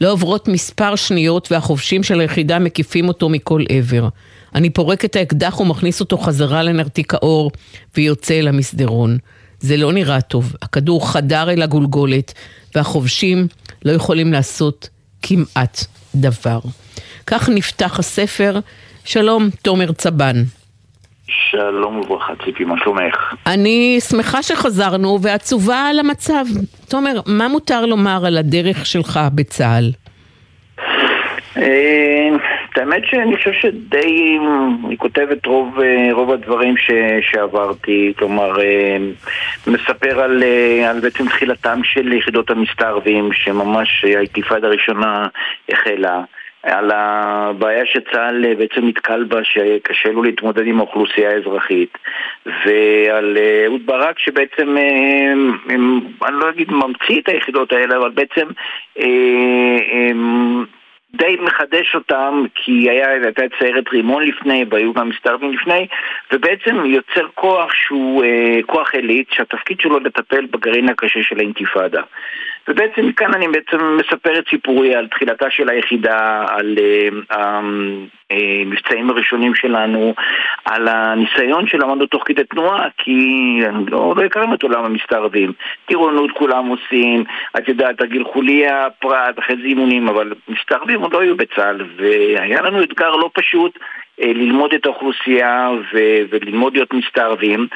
לא 0.00 0.12
עוברות 0.12 0.48
מספר 0.48 0.96
שניות 0.96 1.52
והחובשים 1.52 2.02
של 2.02 2.20
היחידה 2.20 2.58
מקיפים 2.58 3.08
אותו 3.08 3.28
מכל 3.28 3.64
עבר. 3.68 4.08
אני 4.54 4.70
פורק 4.70 5.04
את 5.04 5.16
האקדח 5.16 5.60
ומכניס 5.60 6.00
אותו 6.00 6.18
חזרה 6.18 6.62
לנרתיק 6.62 7.14
האור 7.14 7.50
ויוצא 7.96 8.38
אל 8.38 8.48
המסדרון. 8.48 9.18
זה 9.64 9.76
לא 9.76 9.92
נראה 9.92 10.20
טוב, 10.20 10.52
הכדור 10.62 11.12
חדר 11.12 11.50
אל 11.50 11.62
הגולגולת 11.62 12.34
והחובשים 12.74 13.46
לא 13.84 13.92
יכולים 13.92 14.32
לעשות 14.32 14.88
כמעט 15.22 15.84
דבר. 16.14 16.58
כך 17.26 17.48
נפתח 17.48 17.98
הספר. 17.98 18.58
שלום, 19.04 19.48
תומר 19.62 19.92
צבן. 19.92 20.36
שלום 21.50 22.00
וברכה, 22.00 22.32
ציפי, 22.44 22.64
מה 22.64 22.74
שלומך? 22.84 23.34
אני 23.46 23.98
שמחה 24.08 24.42
שחזרנו 24.42 25.18
ועצובה 25.22 25.86
על 25.90 25.98
המצב. 25.98 26.44
תומר, 26.88 27.20
מה 27.26 27.48
מותר 27.48 27.86
לומר 27.86 28.26
על 28.26 28.38
הדרך 28.38 28.86
שלך 28.86 29.20
בצה"ל? 29.34 29.90
אה, 32.78 32.82
האמת 32.82 33.02
שאני 33.06 33.36
חושב 33.36 33.52
שדי, 33.52 34.38
אני 34.86 34.96
כותב 34.96 35.26
את 35.32 35.46
רוב, 35.46 35.80
אה, 35.80 36.08
רוב 36.12 36.30
הדברים 36.30 36.76
ש, 36.76 36.90
שעברתי, 37.20 38.12
כלומר, 38.18 38.60
אה, 38.60 38.96
מספר 39.66 40.20
על, 40.20 40.42
על 40.88 41.00
בעצם 41.00 41.28
תחילתם 41.28 41.80
של 41.84 42.12
יחידות 42.12 42.50
המסתערבים, 42.50 43.32
שממש 43.32 44.04
האינתיפאדה 44.04 44.66
הראשונה 44.66 45.26
החלה. 45.68 46.22
על 46.64 46.90
הבעיה 46.94 47.86
שצה"ל 47.86 48.44
אה, 48.44 48.54
בעצם 48.54 48.86
נתקל 48.86 49.24
בה 49.24 49.44
שקשה 49.44 50.08
לו 50.12 50.22
להתמודד 50.22 50.66
עם 50.66 50.78
האוכלוסייה 50.78 51.30
האזרחית 51.30 51.98
ועל 52.46 53.36
אה, 53.36 53.64
אהוד 53.66 53.86
ברק 53.86 54.18
שבעצם, 54.18 54.76
אה, 54.78 55.32
אני 56.28 56.40
לא 56.40 56.50
אגיד 56.50 56.70
ממציא 56.70 57.20
את 57.20 57.28
היחידות 57.28 57.72
האלה, 57.72 57.96
אבל 57.96 58.10
בעצם 58.10 58.46
די 61.16 61.36
מחדש 61.40 61.94
אותם 61.94 62.44
כי 62.54 62.90
היה, 62.90 63.10
הייתה 63.10 63.44
את 63.44 63.50
סיירת 63.58 63.88
רימון 63.92 64.24
לפני 64.26 64.64
והיו 64.70 64.92
גם 64.92 65.08
מסתערבים 65.08 65.52
לפני 65.52 65.86
ובעצם 66.32 66.84
יוצר 66.84 67.26
כוח 67.34 67.72
שהוא 67.74 68.24
כוח 68.66 68.94
עילית 68.94 69.26
שהתפקיד 69.30 69.80
שלו 69.80 69.98
לטפל 69.98 70.46
בגרעין 70.46 70.88
הקשה 70.88 71.22
של 71.22 71.38
האינתיפאדה 71.38 72.02
ובעצם 72.68 73.06
מכאן 73.06 73.34
אני 73.34 73.48
בעצם 73.48 73.96
מספר 73.96 74.38
את 74.38 74.44
סיפורי 74.50 74.94
על 74.94 75.08
תחילתה 75.08 75.50
של 75.50 75.68
היחידה, 75.68 76.44
על 76.48 76.74
uh, 76.78 77.34
המבצעים 78.30 79.10
הראשונים 79.10 79.54
שלנו, 79.54 80.14
על 80.64 80.88
הניסיון 80.88 81.66
שלמדנו 81.66 82.06
תוך 82.06 82.22
כדי 82.26 82.44
תנועה, 82.44 82.86
כי 82.98 83.60
לא, 83.86 84.14
לא 84.16 84.22
הכרנו 84.22 84.54
את 84.54 84.62
עולם 84.62 84.84
המסתערבים. 84.84 85.52
טירונות 85.86 86.30
כולם 86.30 86.66
עושים, 86.66 87.24
את 87.58 87.68
יודעת, 87.68 88.00
הגיל 88.00 88.24
חוליה, 88.24 88.86
פרט, 88.98 89.38
אחרי 89.38 89.56
זה 89.56 89.62
אימונים, 89.62 90.08
אבל 90.08 90.32
מסתערבים 90.48 91.00
עוד 91.00 91.12
לא 91.12 91.20
היו 91.20 91.36
בצה"ל, 91.36 91.80
והיה 91.96 92.62
לנו 92.62 92.82
אתגר 92.82 93.16
לא 93.16 93.30
פשוט. 93.34 93.78
אה, 94.20 94.32
ללמוד 94.32 94.74
את 94.74 94.86
האוכלוסייה 94.86 95.70
ו- 95.94 96.22
וללמוד 96.30 96.74
להיות 96.74 96.94
מסתערבים 96.94 97.66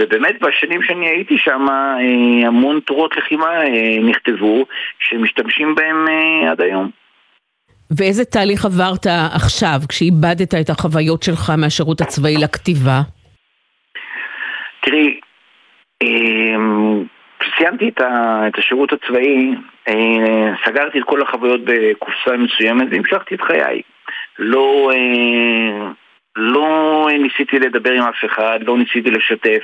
ובאמת 0.00 0.40
בשנים 0.40 0.82
שאני 0.82 1.08
הייתי 1.08 1.38
שם 1.38 1.66
אה, 1.70 2.46
המון 2.46 2.80
תורות 2.80 3.16
לחימה 3.16 3.62
אה, 3.62 3.98
נכתבו 4.02 4.66
שמשתמשים 4.98 5.74
בהם 5.74 6.04
עד 6.50 6.60
היום. 6.60 6.90
ואיזה 7.98 8.24
תהליך 8.24 8.64
עברת 8.64 9.06
עכשיו 9.34 9.78
כשאיבדת 9.88 10.54
את 10.54 10.70
החוויות 10.70 11.22
שלך 11.22 11.52
מהשירות 11.58 12.00
הצבאי 12.00 12.36
לכתיבה? 12.36 13.00
תראי, 14.80 15.20
כשסיימתי 17.40 17.88
את 17.88 18.58
השירות 18.58 18.92
הצבאי, 18.92 19.54
סגרתי 20.64 20.98
את 20.98 21.04
כל 21.04 21.22
החוויות 21.22 21.60
בקופסה 21.64 22.36
מסוימת 22.36 22.88
והמשכתי 22.90 23.34
את 23.34 23.40
חיי. 23.40 23.82
לא, 24.40 24.90
אה, 24.94 25.90
לא 26.36 27.08
ניסיתי 27.18 27.58
לדבר 27.58 27.92
עם 27.92 28.02
אף 28.02 28.24
אחד, 28.24 28.58
לא 28.62 28.78
ניסיתי 28.78 29.10
לשתף. 29.10 29.62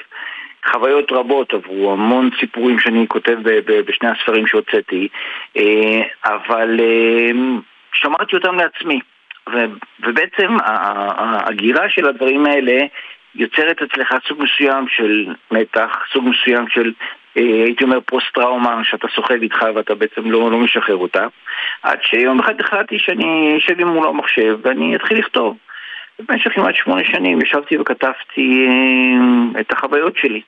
חוויות 0.73 1.13
רבות 1.13 1.53
עברו, 1.55 1.93
המון 1.93 2.31
סיפורים 2.41 2.79
שאני 2.79 3.09
כותב 3.09 3.39
בשני 3.67 4.09
הספרים 4.09 4.47
שהוצאתי, 4.47 5.09
אה, 5.57 6.03
אבל 6.25 6.81
אה, 6.81 7.31
שמרתי 7.93 8.37
אותם 8.37 8.55
לעצמי. 8.55 9.01
ובעצם 10.01 10.57
הגירה 11.47 11.89
של 11.89 12.09
הדברים 12.09 12.47
האלה 12.47 12.79
יוצרת 13.35 13.83
אצלך 13.83 14.15
סוג 14.29 14.43
מסוים 14.43 14.89
של 14.89 15.27
מתח, 15.51 16.05
סוג 16.13 16.29
מסוים 16.29 16.69
של 16.69 16.93
הייתי 17.37 17.85
אומר 17.85 17.99
פוסט-טראומה 18.01 18.85
שאתה 18.85 19.07
סוחב 19.15 19.43
איתך 19.43 19.65
ואתה 19.75 19.95
בעצם 19.95 20.31
לא, 20.31 20.51
לא 20.51 20.59
משחרר 20.59 20.97
אותה 20.97 21.27
עד 21.83 21.99
שיום 22.03 22.41
אחד 22.41 22.61
החלטתי 22.61 22.99
שאני 22.99 23.55
אשב 23.59 23.81
עם 23.81 23.89
מול 23.89 24.09
המחשב 24.09 24.59
ואני 24.63 24.97
אתחיל 24.97 25.19
לכתוב. 25.19 25.57
במשך 26.19 26.51
כמעט 26.55 26.75
שמונה 26.75 27.05
שנים 27.05 27.43
ישבתי 27.43 27.79
וכתבתי 27.79 28.67
אה, 28.69 29.61
את 29.61 29.73
החוויות 29.73 30.17
שלי. 30.17 30.41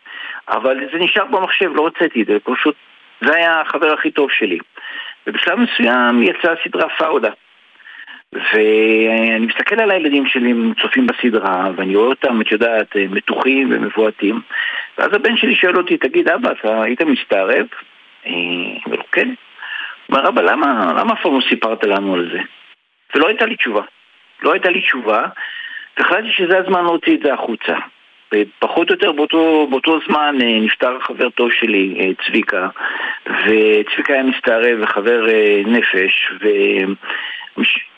אבל 0.49 0.77
זה 0.93 0.99
נשאר 0.99 1.25
במחשב, 1.25 1.71
לא 1.75 1.83
הוצאתי 1.83 2.23
את 2.23 2.27
זה, 2.27 2.37
פשוט 2.45 2.75
זה 3.21 3.37
היה 3.37 3.61
החבר 3.61 3.93
הכי 3.93 4.11
טוב 4.11 4.31
שלי. 4.31 4.59
ובשלב 5.27 5.59
מסוים 5.59 6.23
יצאה 6.23 6.53
הסדרה 6.53 6.89
פאודה 6.99 7.31
ואני 8.35 9.47
מסתכל 9.47 9.81
על 9.81 9.91
הילדים 9.91 10.27
שלי, 10.27 10.51
הם 10.51 10.73
צופים 10.83 11.07
בסדרה, 11.07 11.71
ואני 11.77 11.97
רואה 11.97 12.09
אותם, 12.09 12.41
את 12.41 12.53
יודעת, 12.53 12.97
מתוחים 13.11 13.69
ומבועטים. 13.73 14.41
ואז 14.99 15.15
הבן 15.15 15.37
שלי 15.37 15.55
שואל 15.55 15.77
אותי, 15.77 15.97
תגיד, 15.97 16.29
אבא, 16.29 16.53
אתה 16.53 16.83
היית 16.83 17.03
מסתערב? 17.03 17.67
אני 18.27 18.81
אומר 18.87 19.03
כן. 19.13 19.29
אומר, 20.09 20.29
אבא, 20.29 20.43
למה, 20.43 20.93
למה 20.97 21.13
אף 21.13 21.23
פעם 21.23 21.35
לא 21.35 21.41
סיפרת 21.49 21.85
לנו 21.85 22.15
על 22.15 22.31
זה? 22.33 22.41
ולא 23.15 23.29
הייתה 23.29 23.47
לי 23.47 23.57
תשובה. 23.57 23.83
לא 24.43 24.53
הייתה 24.53 24.71
לי 24.71 24.81
תשובה, 24.81 25.27
והחלטתי 25.99 26.33
שזה 26.33 26.59
הזמן 26.59 26.85
להוציא 26.85 27.15
את 27.15 27.21
זה 27.23 27.35
החוצה. 27.35 27.77
ופחות 28.35 28.91
או 28.91 28.95
יותר 28.95 29.13
באותו, 29.13 29.67
באותו 29.71 29.99
זמן 30.09 30.37
אה, 30.43 30.61
נפטר 30.61 31.01
חבר 31.01 31.31
טוב 31.31 31.53
שלי, 31.53 31.97
אה, 32.01 32.27
צביקה, 32.27 32.69
וצביקה 33.27 34.13
היה 34.13 34.23
מסתערב 34.23 34.79
וחבר 34.81 35.29
אה, 35.29 35.63
נפש, 35.67 36.33
ו... 36.41 36.49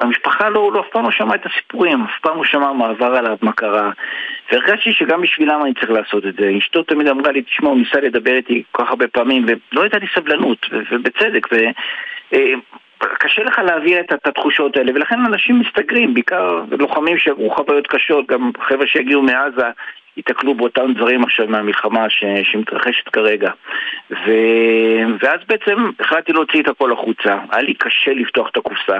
המשפחה 0.00 0.48
לא, 0.48 0.70
לא 0.72 0.80
אף 0.80 0.86
פעם 0.92 1.04
לא 1.04 1.10
שמעה 1.10 1.34
את 1.34 1.46
הסיפורים, 1.46 2.02
אף 2.02 2.20
פעם 2.22 2.36
לא 2.36 2.44
שמעה 2.44 2.72
מה 2.72 2.88
עבר 2.88 3.14
עליו, 3.16 3.36
מה 3.42 3.52
קרה. 3.52 3.90
והרגשתי 4.52 4.92
שגם 4.92 5.22
בשבילם 5.22 5.62
אני 5.64 5.74
צריך 5.74 5.90
לעשות 5.90 6.26
את 6.26 6.34
זה. 6.34 6.52
אשתו 6.58 6.82
תמיד 6.82 7.08
אמרה 7.08 7.32
לי, 7.32 7.42
תשמע, 7.42 7.68
הוא 7.68 7.78
ניסה 7.78 8.00
לדבר 8.00 8.34
איתי 8.34 8.62
כל 8.72 8.84
כך 8.84 8.90
הרבה 8.90 9.08
פעמים, 9.08 9.46
ולא 9.46 9.82
הייתה 9.82 9.98
לי 9.98 10.06
סבלנות, 10.14 10.66
ובצדק. 10.90 11.48
ו... 11.52 11.56
קשה 13.18 13.42
לך 13.42 13.58
להעביר 13.58 14.00
את 14.00 14.26
התחושות 14.26 14.76
האלה, 14.76 14.92
ולכן 14.94 15.18
אנשים 15.26 15.60
מסתגרים, 15.60 16.14
בעיקר 16.14 16.62
לוחמים 16.78 17.18
שעברו 17.18 17.50
חוויות 17.50 17.86
קשות, 17.86 18.26
גם 18.26 18.50
חבר'ה 18.60 18.86
שהגיעו 18.86 19.22
מעזה, 19.22 19.70
ייתקלו 20.20 20.54
באותם 20.54 20.92
דברים 20.92 21.24
עכשיו 21.24 21.46
מהמלחמה 21.48 22.10
ש, 22.10 22.24
שמתרחשת 22.42 23.08
כרגע. 23.08 23.50
ו, 24.10 24.30
ואז 25.20 25.40
בעצם 25.48 25.90
החלטתי 26.00 26.32
להוציא 26.32 26.62
את 26.62 26.68
הכל 26.68 26.92
החוצה. 26.92 27.38
היה 27.50 27.62
לי 27.62 27.74
קשה 27.74 28.12
לפתוח 28.12 28.48
את 28.48 28.56
הקופסה, 28.56 28.98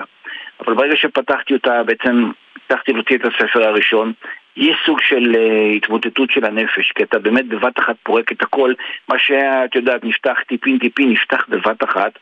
אבל 0.60 0.74
ברגע 0.74 0.96
שפתחתי 0.96 1.54
אותה 1.54 1.82
בעצם 1.82 2.30
הצלחתי 2.56 2.92
להוציא 2.92 3.16
את 3.16 3.24
הספר 3.24 3.68
הראשון. 3.68 4.12
יש 4.56 4.76
סוג 4.86 5.00
של 5.00 5.34
uh, 5.34 5.76
התמוטטות 5.76 6.30
של 6.30 6.44
הנפש, 6.44 6.92
כי 6.92 7.02
אתה 7.02 7.18
באמת 7.18 7.46
בבת 7.46 7.78
אחת 7.78 7.96
פורק 8.02 8.32
את 8.32 8.42
הכל, 8.42 8.72
מה 9.08 9.18
שהיה, 9.18 9.64
את 9.64 9.74
יודעת, 9.74 10.04
נפתח 10.04 10.38
טיפין 10.48 10.78
טיפין, 10.78 11.10
נפתח 11.12 11.44
בבת 11.48 11.84
אחת. 11.84 12.18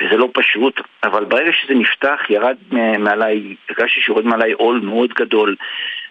וזה 0.00 0.16
לא 0.16 0.28
פשוט, 0.32 0.80
אבל 1.04 1.24
ברגע 1.24 1.52
שזה 1.52 1.74
נפתח, 1.74 2.20
ירד 2.30 2.56
מעליי, 2.98 3.54
הרגשתי 3.68 4.00
שיורד 4.00 4.24
מעליי 4.24 4.52
עול 4.52 4.80
מאוד 4.80 5.12
גדול, 5.14 5.56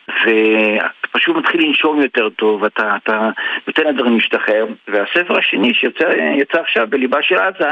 ואתה 0.08 1.08
פשוט 1.12 1.36
מתחיל 1.36 1.68
לנשום 1.68 2.02
יותר 2.02 2.30
טוב, 2.30 2.64
אתה, 2.64 2.96
אתה 3.04 3.30
נותן 3.68 3.84
לדברים 3.84 4.16
להשתחרר, 4.16 4.66
והספר 4.88 5.38
השני 5.38 5.74
שיצא 5.74 6.60
עכשיו 6.62 6.88
בליבה 6.90 7.22
של 7.22 7.36
עזה, 7.36 7.70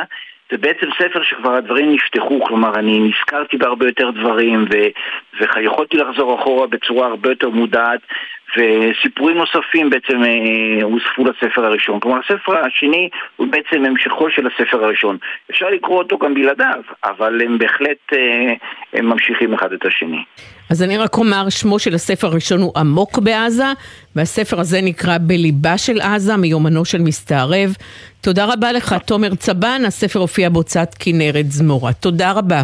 זה 0.51 0.57
בעצם 0.57 0.87
ספר 0.97 1.23
שכבר 1.23 1.55
הדברים 1.55 1.93
נפתחו, 1.93 2.41
כלומר 2.41 2.75
אני 2.75 2.99
נזכרתי 2.99 3.57
בהרבה 3.57 3.85
יותר 3.85 4.11
דברים 4.11 4.65
ו, 4.73 4.77
ויכולתי 5.39 5.97
לחזור 5.97 6.41
אחורה 6.41 6.67
בצורה 6.67 7.07
הרבה 7.07 7.29
יותר 7.29 7.49
מודעת 7.49 7.99
וסיפורים 8.57 9.37
נוספים 9.37 9.89
בעצם 9.89 10.23
אה, 10.23 10.83
הוספו 10.83 11.25
לספר 11.25 11.65
הראשון. 11.65 11.99
כלומר, 11.99 12.19
הספר 12.19 12.57
השני 12.57 13.09
הוא 13.35 13.47
בעצם 13.47 13.85
המשכו 13.85 14.29
של 14.29 14.47
הספר 14.47 14.83
הראשון. 14.83 15.17
אפשר 15.51 15.69
לקרוא 15.69 15.97
אותו 15.97 16.17
גם 16.17 16.33
בלעדיו, 16.33 16.81
אבל 17.03 17.41
הם 17.41 17.57
בהחלט 17.57 18.13
אה, 18.13 18.53
הם 18.93 19.05
ממשיכים 19.05 19.53
אחד 19.53 19.73
את 19.73 19.85
השני. 19.85 20.23
אז 20.71 20.83
אני 20.83 20.97
רק 20.97 21.17
אומר, 21.17 21.49
שמו 21.49 21.79
של 21.79 21.95
הספר 21.95 22.27
הראשון 22.27 22.61
הוא 22.61 22.71
עמוק 22.75 23.19
בעזה, 23.19 23.65
והספר 24.15 24.59
הזה 24.59 24.81
נקרא 24.81 25.17
בליבה 25.21 25.77
של 25.77 26.01
עזה, 26.01 26.37
מיומנו 26.37 26.85
של 26.85 27.01
מסתערב. 27.01 27.75
תודה 28.21 28.45
רבה 28.45 28.71
לך, 28.71 28.95
תומר 29.05 29.35
צבן, 29.35 29.81
הספר 29.87 30.19
הופיע 30.19 30.49
בהוצאת 30.49 30.95
כנרת 30.99 31.51
זמורה. 31.51 31.93
תודה 31.93 32.31
רבה. 32.31 32.61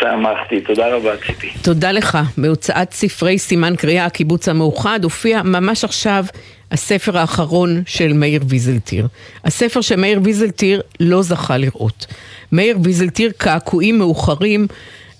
שמחתי, 0.00 0.60
תודה 0.66 0.96
רבה 0.96 1.10
ציפי. 1.26 1.50
תודה 1.62 1.92
לך. 1.92 2.18
בהוצאת 2.38 2.92
ספרי 2.92 3.38
סימן 3.38 3.76
קריאה, 3.76 4.04
הקיבוץ 4.04 4.48
המאוחד, 4.48 5.00
הופיע 5.02 5.42
ממש 5.42 5.84
עכשיו 5.84 6.24
הספר 6.70 7.18
האחרון 7.18 7.82
של 7.86 8.12
מאיר 8.12 8.42
ויזלטיר. 8.48 9.08
הספר 9.44 9.80
שמאיר 9.80 10.20
ויזלטיר 10.24 10.80
לא 11.00 11.22
זכה 11.22 11.56
לראות. 11.56 12.06
מאיר 12.52 12.78
ויזלטיר, 12.84 13.32
קעקועים 13.36 13.98
מאוחרים, 13.98 14.66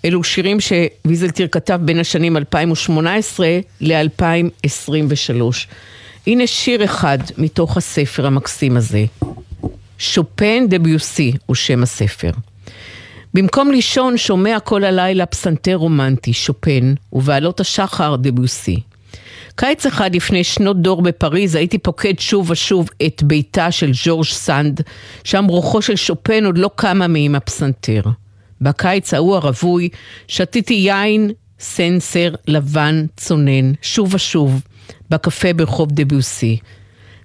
אלו 0.05 0.25
שירים 0.25 0.59
שוויזלטיר 0.61 1.49
כתב 1.53 1.81
בין 1.83 2.01
השנים 2.01 2.37
2018 2.37 3.49
ל-2023. 3.81 5.43
הנה 6.27 6.47
שיר 6.47 6.85
אחד 6.85 7.19
מתוך 7.39 7.77
הספר 7.77 8.27
המקסים 8.27 8.77
הזה. 8.77 9.05
שופן 9.99 10.67
דביוסי 10.69 11.33
הוא 11.47 11.57
שם 11.57 11.83
הספר. 11.83 12.31
במקום 13.35 13.71
לישון 13.71 14.17
שומע 14.17 14.61
כל 14.61 14.85
הלילה 14.85 15.27
פסנתר 15.27 15.75
רומנטי, 15.75 16.33
שופן, 16.33 16.95
ובעלות 17.13 17.61
השחר 17.61 18.17
דביוסי. 18.17 18.81
קיץ 19.55 19.87
אחד 19.87 20.15
לפני 20.15 20.45
שנות 20.45 20.83
דור 20.83 21.03
בפריז 21.03 21.55
הייתי 21.55 21.79
פוקד 21.79 22.19
שוב 22.19 22.51
ושוב 22.51 22.89
את 23.07 23.23
ביתה 23.23 23.71
של 23.71 23.91
ז'ורג' 24.05 24.25
סנד, 24.25 24.81
שם 25.25 25.45
רוחו 25.45 25.83
של 25.83 25.97
שופן 25.97 26.47
עוד 26.47 26.59
לא 26.59 26.71
קמה 26.77 27.07
מעם 27.07 27.35
הפסנתר. 27.35 28.03
בקיץ 28.61 29.15
ההוא 29.15 29.37
הרווי 29.37 29.89
שתיתי 30.29 30.75
יין 30.75 31.31
סנסר 31.61 32.35
לבן 32.47 33.07
צונן, 33.17 33.73
שוב 33.83 34.15
ושוב, 34.15 34.63
בקפה 35.11 35.53
ברחוב 35.53 35.89
דביוסי. 35.93 36.59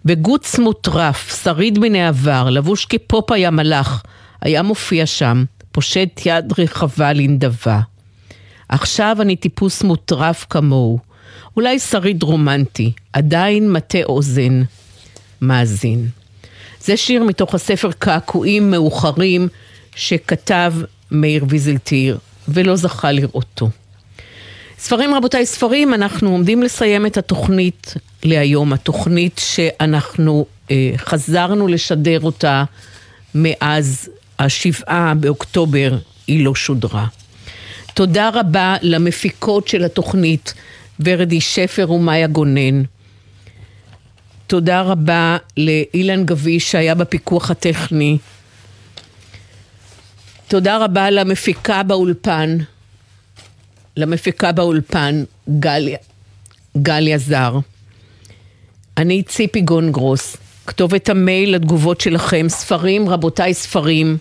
וגוץ 0.05 0.59
מוטרף, 0.59 1.43
שריד 1.43 1.79
מן 1.79 1.95
העבר, 1.95 2.49
לבוש 2.49 2.85
כפופאי 2.85 3.45
המלאך, 3.45 4.03
היה 4.41 4.61
מופיע 4.61 5.05
שם, 5.05 5.43
פושט 5.71 6.21
יד 6.25 6.53
רחבה 6.57 7.13
לנדבה. 7.13 7.79
עכשיו 8.69 9.17
אני 9.21 9.35
טיפוס 9.35 9.83
מוטרף 9.83 10.45
כמוהו, 10.49 10.99
אולי 11.55 11.79
שריד 11.79 12.23
רומנטי, 12.23 12.91
עדיין 13.13 13.71
מטה 13.71 14.03
אוזן, 14.03 14.61
מאזין. 15.41 16.07
זה 16.79 16.97
שיר 16.97 17.23
מתוך 17.23 17.55
הספר 17.55 17.91
קעקועים 17.91 18.71
מאוחרים 18.71 19.47
שכתב 19.95 20.73
מאיר 21.21 21.45
ויזלטיר 21.49 22.17
ולא 22.47 22.75
זכה 22.75 23.11
לראותו. 23.11 23.69
ספרים 24.79 25.13
רבותיי, 25.13 25.45
ספרים, 25.45 25.93
אנחנו 25.93 26.29
עומדים 26.29 26.63
לסיים 26.63 27.05
את 27.05 27.17
התוכנית 27.17 27.93
להיום, 28.23 28.73
התוכנית 28.73 29.41
שאנחנו 29.45 30.45
אה, 30.71 30.91
חזרנו 30.97 31.67
לשדר 31.67 32.19
אותה 32.21 32.63
מאז 33.35 34.09
השבעה 34.39 35.13
באוקטובר, 35.19 35.97
היא 36.27 36.45
לא 36.45 36.55
שודרה. 36.55 37.05
תודה 37.93 38.29
רבה 38.33 38.75
למפיקות 38.81 39.67
של 39.67 39.83
התוכנית, 39.83 40.53
ורדי 40.99 41.41
שפר 41.41 41.91
ומאיה 41.91 42.27
גונן. 42.27 42.83
תודה 44.47 44.81
רבה 44.81 45.37
לאילן 45.57 46.25
גביש 46.25 46.71
שהיה 46.71 46.95
בפיקוח 46.95 47.51
הטכני. 47.51 48.17
תודה 50.47 50.77
רבה 50.77 51.09
למפיקה 51.09 51.83
באולפן, 51.83 52.57
למפיקה 53.97 54.51
באולפן, 54.51 55.23
גליה, 56.77 57.17
זר. 57.17 57.59
אני 58.97 59.23
ציפי 59.23 59.61
גונגרוס, 59.61 60.37
כתובת 60.67 61.09
המייל 61.09 61.55
לתגובות 61.55 62.01
שלכם, 62.01 62.45
ספרים, 62.49 63.09
רבותיי 63.09 63.53
ספרים, 63.53 64.17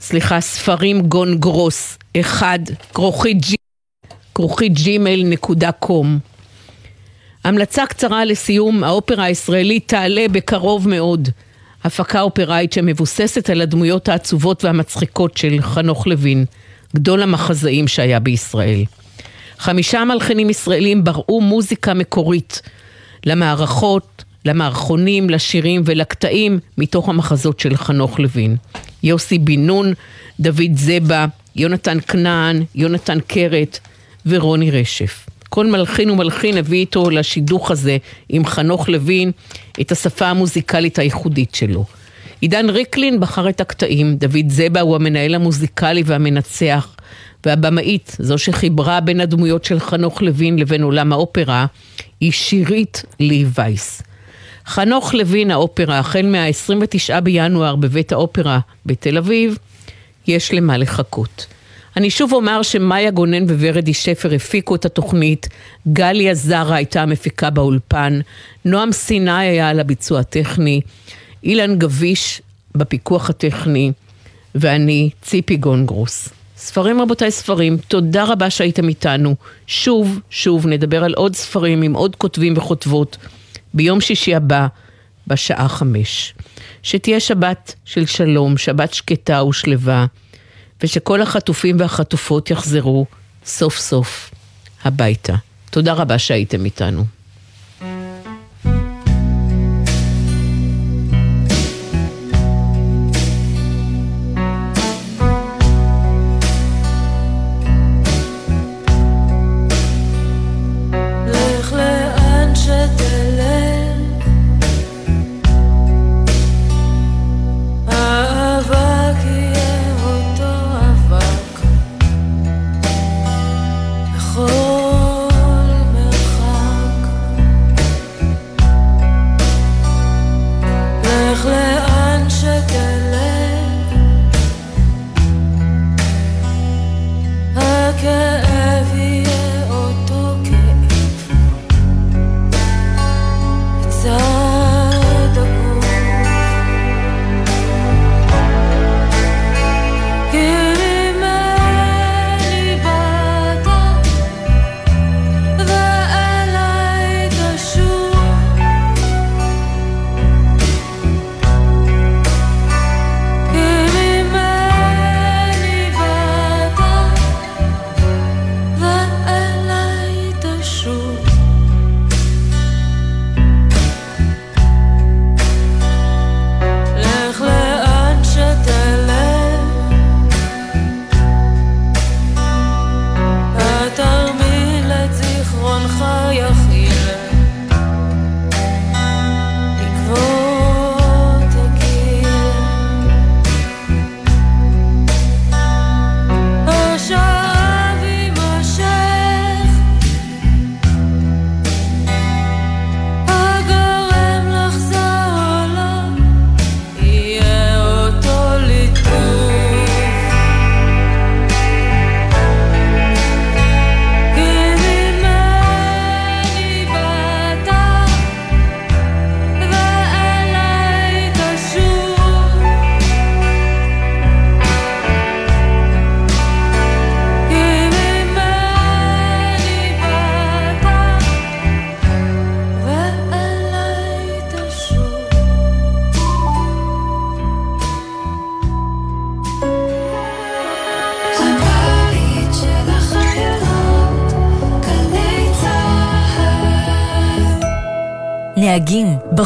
סליחה, 0.00 0.40
ספרים 0.40 1.00
גונגרוס, 1.02 1.98
אחד, 2.20 2.58
כרוכית 2.94 3.40
ג'י, 3.40 3.56
כרוכית 4.34 4.72
ג'ימייל 4.72 5.26
נקודה 5.26 5.72
קום. 5.72 6.18
המלצה 7.44 7.86
קצרה 7.86 8.24
לסיום, 8.24 8.84
האופרה 8.84 9.24
הישראלית 9.24 9.88
תעלה 9.88 10.26
בקרוב 10.32 10.88
מאוד. 10.88 11.28
הפקה 11.84 12.20
אופראית 12.20 12.72
שמבוססת 12.72 13.50
על 13.50 13.60
הדמויות 13.60 14.08
העצובות 14.08 14.64
והמצחיקות 14.64 15.36
של 15.36 15.56
חנוך 15.60 16.06
לוין, 16.06 16.44
גדול 16.96 17.22
המחזאים 17.22 17.88
שהיה 17.88 18.20
בישראל. 18.20 18.84
חמישה 19.58 20.04
מלחינים 20.04 20.50
ישראלים 20.50 21.04
בראו 21.04 21.40
מוזיקה 21.40 21.94
מקורית 21.94 22.62
למערכות, 23.26 24.24
למערכונים, 24.44 25.30
לשירים 25.30 25.82
ולקטעים 25.84 26.58
מתוך 26.78 27.08
המחזות 27.08 27.60
של 27.60 27.76
חנוך 27.76 28.18
לוין. 28.18 28.56
יוסי 29.02 29.38
בן 29.38 29.66
נון, 29.66 29.92
דוד 30.40 30.76
זבה, 30.76 31.26
יונתן 31.56 31.98
כנען, 32.00 32.64
יונתן 32.74 33.18
קרת 33.20 33.78
ורוני 34.26 34.70
רשף. 34.70 35.26
כל 35.54 35.66
מלחין 35.66 36.10
ומלחין 36.10 36.58
הביא 36.58 36.78
איתו 36.78 37.10
לשידוך 37.10 37.70
הזה 37.70 37.96
עם 38.28 38.46
חנוך 38.46 38.88
לוין 38.88 39.30
את 39.80 39.92
השפה 39.92 40.26
המוזיקלית 40.26 40.98
הייחודית 40.98 41.54
שלו. 41.54 41.84
עידן 42.40 42.70
ריקלין 42.70 43.20
בחר 43.20 43.48
את 43.48 43.60
הקטעים, 43.60 44.16
דוד 44.16 44.48
זבה 44.48 44.80
הוא 44.80 44.96
המנהל 44.96 45.34
המוזיקלי 45.34 46.02
והמנצח, 46.06 46.96
והבמאית, 47.46 48.16
זו 48.18 48.38
שחיברה 48.38 49.00
בין 49.00 49.20
הדמויות 49.20 49.64
של 49.64 49.80
חנוך 49.80 50.22
לוין 50.22 50.58
לבין 50.58 50.82
עולם 50.82 51.12
האופרה, 51.12 51.66
היא 52.20 52.32
שירית 52.32 53.02
לי 53.20 53.44
וייס. 53.54 54.02
חנוך 54.66 55.14
לוין 55.14 55.50
האופרה, 55.50 55.98
החל 55.98 56.26
מה-29 56.26 57.20
בינואר 57.20 57.76
בבית 57.76 58.12
האופרה 58.12 58.58
בתל 58.86 59.18
אביב, 59.18 59.58
יש 60.26 60.52
למה 60.52 60.76
לחכות. 60.76 61.46
אני 61.96 62.10
שוב 62.10 62.32
אומר 62.32 62.62
שמאיה 62.62 63.10
גונן 63.10 63.44
וורדי 63.44 63.94
שפר 63.94 64.34
הפיקו 64.34 64.74
את 64.74 64.84
התוכנית, 64.84 65.48
גליה 65.92 66.34
זרה 66.34 66.76
הייתה 66.76 67.02
המפיקה 67.02 67.50
באולפן, 67.50 68.20
נועם 68.64 68.92
סיני 68.92 69.30
היה 69.30 69.68
על 69.68 69.80
הביצוע 69.80 70.20
הטכני, 70.20 70.80
אילן 71.42 71.78
גביש 71.78 72.42
בפיקוח 72.74 73.30
הטכני, 73.30 73.92
ואני 74.54 75.10
ציפי 75.22 75.56
גונגרוס. 75.56 76.28
ספרים 76.56 77.00
רבותיי 77.00 77.30
ספרים, 77.30 77.76
תודה 77.88 78.24
רבה 78.24 78.50
שהייתם 78.50 78.88
איתנו. 78.88 79.34
שוב, 79.66 80.20
שוב, 80.30 80.66
נדבר 80.66 81.04
על 81.04 81.14
עוד 81.14 81.36
ספרים 81.36 81.82
עם 81.82 81.94
עוד 81.94 82.16
כותבים 82.16 82.54
וכותבות 82.56 83.16
ביום 83.74 84.00
שישי 84.00 84.34
הבא, 84.34 84.66
בשעה 85.26 85.68
חמש. 85.68 86.34
שתהיה 86.82 87.20
שבת 87.20 87.74
של 87.84 88.06
שלום, 88.06 88.56
שבת 88.56 88.94
שקטה 88.94 89.44
ושלווה. 89.44 90.06
ושכל 90.84 91.22
החטופים 91.22 91.80
והחטופות 91.80 92.50
יחזרו 92.50 93.06
סוף 93.46 93.78
סוף 93.78 94.30
הביתה. 94.84 95.34
תודה 95.70 95.92
רבה 95.92 96.18
שהייתם 96.18 96.64
איתנו. 96.64 97.04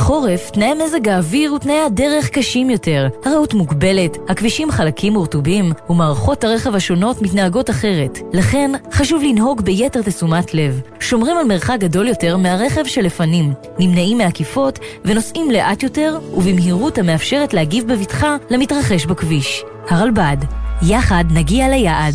בחורף 0.08 0.50
תנאי 0.50 0.74
מזג 0.84 1.08
האוויר 1.08 1.54
ותנאי 1.54 1.80
הדרך 1.86 2.28
קשים 2.28 2.70
יותר. 2.70 3.08
הרעות 3.24 3.54
מוגבלת, 3.54 4.16
הכבישים 4.28 4.70
חלקים 4.70 5.16
ורטובים, 5.16 5.72
ומערכות 5.90 6.44
הרכב 6.44 6.74
השונות 6.74 7.22
מתנהגות 7.22 7.70
אחרת. 7.70 8.18
לכן, 8.32 8.70
חשוב 8.92 9.22
לנהוג 9.22 9.60
ביתר 9.60 10.02
תשומת 10.02 10.54
לב. 10.54 10.80
שומרים 11.00 11.36
על 11.36 11.44
מרחק 11.44 11.76
גדול 11.80 12.08
יותר 12.08 12.36
מהרכב 12.36 12.84
שלפנים, 12.84 13.52
נמנעים 13.78 14.18
מעקיפות 14.18 14.78
ונוסעים 15.04 15.50
לאט 15.50 15.82
יותר 15.82 16.18
ובמהירות 16.34 16.98
המאפשרת 16.98 17.54
להגיב 17.54 17.92
בבטחה 17.92 18.36
למתרחש 18.50 19.06
בכביש. 19.06 19.62
הרלב"ד, 19.88 20.36
יחד 20.82 21.24
נגיע 21.30 21.68
ליעד. 21.68 22.14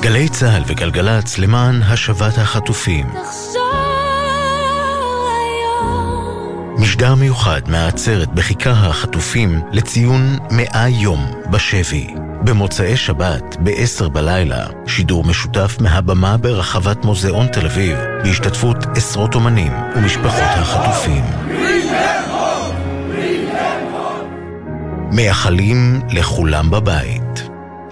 גלי 0.00 0.28
צה"ל 0.28 0.62
וגלגלצ 0.66 1.38
למען 1.38 1.82
השבת 1.82 2.38
החטופים. 2.38 3.06
משדר 6.94 7.14
מיוחד 7.14 7.60
מהעצרת 7.68 8.28
בכיכר 8.34 8.70
החטופים 8.70 9.60
לציון 9.72 10.38
מאה 10.50 10.88
יום 10.88 11.32
בשבי. 11.50 12.06
במוצאי 12.44 12.96
שבת, 12.96 13.56
ב-10 13.62 14.08
בלילה, 14.08 14.66
שידור 14.86 15.24
משותף 15.24 15.76
מהבמה 15.80 16.36
ברחבת 16.36 17.04
מוזיאון 17.04 17.46
תל 17.46 17.66
אביב, 17.66 17.96
בהשתתפות 18.22 18.76
עשרות 18.96 19.34
אומנים 19.34 19.72
ומשפחות 19.96 20.40
החטופים. 20.40 21.24
מייחלים 25.12 26.00
לכולם 26.10 26.70
בבית. 26.70 27.53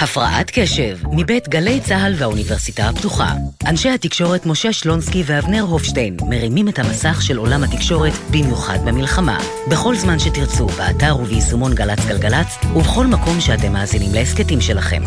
הפרעת 0.00 0.50
קשב, 0.54 0.96
מבית 1.12 1.48
גלי 1.48 1.80
צה"ל 1.80 2.12
והאוניברסיטה 2.16 2.88
הפתוחה. 2.88 3.32
אנשי 3.66 3.88
התקשורת 3.88 4.46
משה 4.46 4.72
שלונסקי 4.72 5.22
ואבנר 5.26 5.62
הופשטיין 5.62 6.16
מרימים 6.28 6.68
את 6.68 6.78
המסך 6.78 7.22
של 7.22 7.36
עולם 7.36 7.62
התקשורת, 7.64 8.12
במיוחד 8.30 8.78
במלחמה. 8.86 9.38
בכל 9.70 9.94
זמן 9.94 10.18
שתרצו, 10.18 10.66
באתר 10.66 11.16
וביישומון 11.20 11.74
גל"צ 11.74 12.06
גלגלצ, 12.06 12.58
ובכל 12.74 13.06
מקום 13.06 13.40
שאתם 13.40 13.72
מאזינים 13.72 14.14
להסכתים 14.14 14.60
שלכם. 14.60 15.02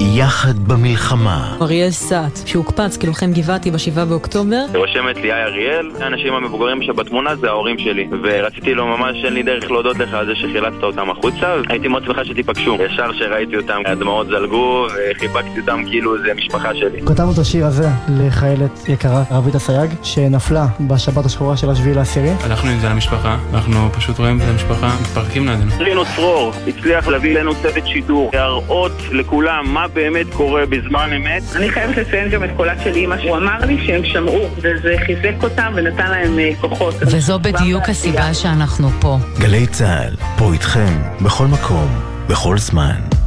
יחד 0.00 0.58
במלחמה. 0.58 1.56
אריאל 1.62 1.90
סאט, 1.90 2.46
שהוקפץ 2.46 2.96
כלוחם 2.96 3.32
גבעתי 3.32 3.70
ב-7 3.70 4.04
באוקטובר. 4.08 4.64
רושמת 4.74 5.16
לי 5.16 5.32
היי 5.32 5.44
אריאל, 5.44 5.90
האנשים 6.00 6.34
המבוגרים 6.34 6.82
שבתמונה 6.82 7.36
זה 7.36 7.48
ההורים 7.48 7.78
שלי 7.78 8.08
ורציתי 8.22 8.74
לו 8.74 8.86
ממש 8.86 9.24
אין 9.24 9.32
לי 9.32 9.42
דרך 9.42 9.70
להודות 9.70 9.98
לך 9.98 10.14
על 10.14 10.26
זה 10.26 10.34
שחילצת 10.34 10.82
אותם 10.82 11.10
החוצה 11.10 11.54
הייתי 11.68 11.88
מאוד 11.88 12.04
שמחה 12.04 12.24
שתיפגשו 12.24 12.76
ישר 12.80 13.12
שראיתי 13.12 13.56
אותם 13.56 13.82
הדמעות 14.00 14.26
זלגו 14.26 14.86
וחיבקתי 15.16 15.60
אותם 15.60 15.82
כאילו 15.86 16.18
זה 16.22 16.34
משפחה 16.34 16.74
שלי 16.74 17.00
כתבנו 17.06 17.32
את 17.32 17.38
השיר 17.38 17.66
הזה 17.66 17.88
לחיילת 18.08 18.88
יקרה, 18.88 19.22
רבית 19.30 19.54
אסייג, 19.54 19.90
שנפלה 20.02 20.66
בשבת 20.80 21.24
השחורה 21.24 21.56
של 21.56 21.70
השביעי 21.70 21.94
לעשירי. 21.94 22.30
הלכנו 22.44 22.70
עם 22.70 22.80
זה 22.80 22.88
למשפחה, 22.88 23.36
אנחנו 23.54 23.92
פשוט 23.92 24.18
רואים 24.18 24.40
את 24.40 24.46
המשפחה, 24.48 24.96
מתפרקים 25.00 25.48
לידינו. 25.48 25.70
רינו 25.78 26.02
צרור 26.16 26.52
הצליח 26.66 27.08
להביא 27.08 27.30
אלינו 27.30 27.54
צוות 27.54 27.86
שידור, 27.86 28.30
להראות 28.34 28.92
לכולם 29.12 29.74
מה 29.74 29.88
באמת 29.88 30.26
קורה 30.34 30.66
בזמן 30.66 31.10
אמת. 31.16 31.42
אני 31.56 31.70
חייבת 31.70 31.96
לציין 31.96 32.30
גם 32.30 32.44
את 32.44 32.50
קולה 32.56 32.74
של 32.84 32.94
אימא, 32.94 33.16
הוא 33.22 33.36
אמר 33.36 33.58
לי 33.66 33.86
שהם 33.86 34.04
שמעו, 34.04 34.48
וזה 34.56 34.94
חיזק 35.06 35.42
אותם 35.42 35.72
ונתן 35.76 36.10
להם 36.10 36.38
אה, 36.38 36.50
כוחות. 36.60 36.94
וזו 37.00 37.38
בדיוק 37.38 37.88
הסיבה 37.88 38.34
שאנחנו 38.34 38.88
פה. 39.00 39.18
גלי 39.38 39.66
צה"ל, 39.66 40.14
פה 40.38 40.52
איתכם, 40.52 40.92
בכל 41.24 41.46
מקום, 41.46 41.88
בכל 42.28 42.58
זמן. 42.58 43.19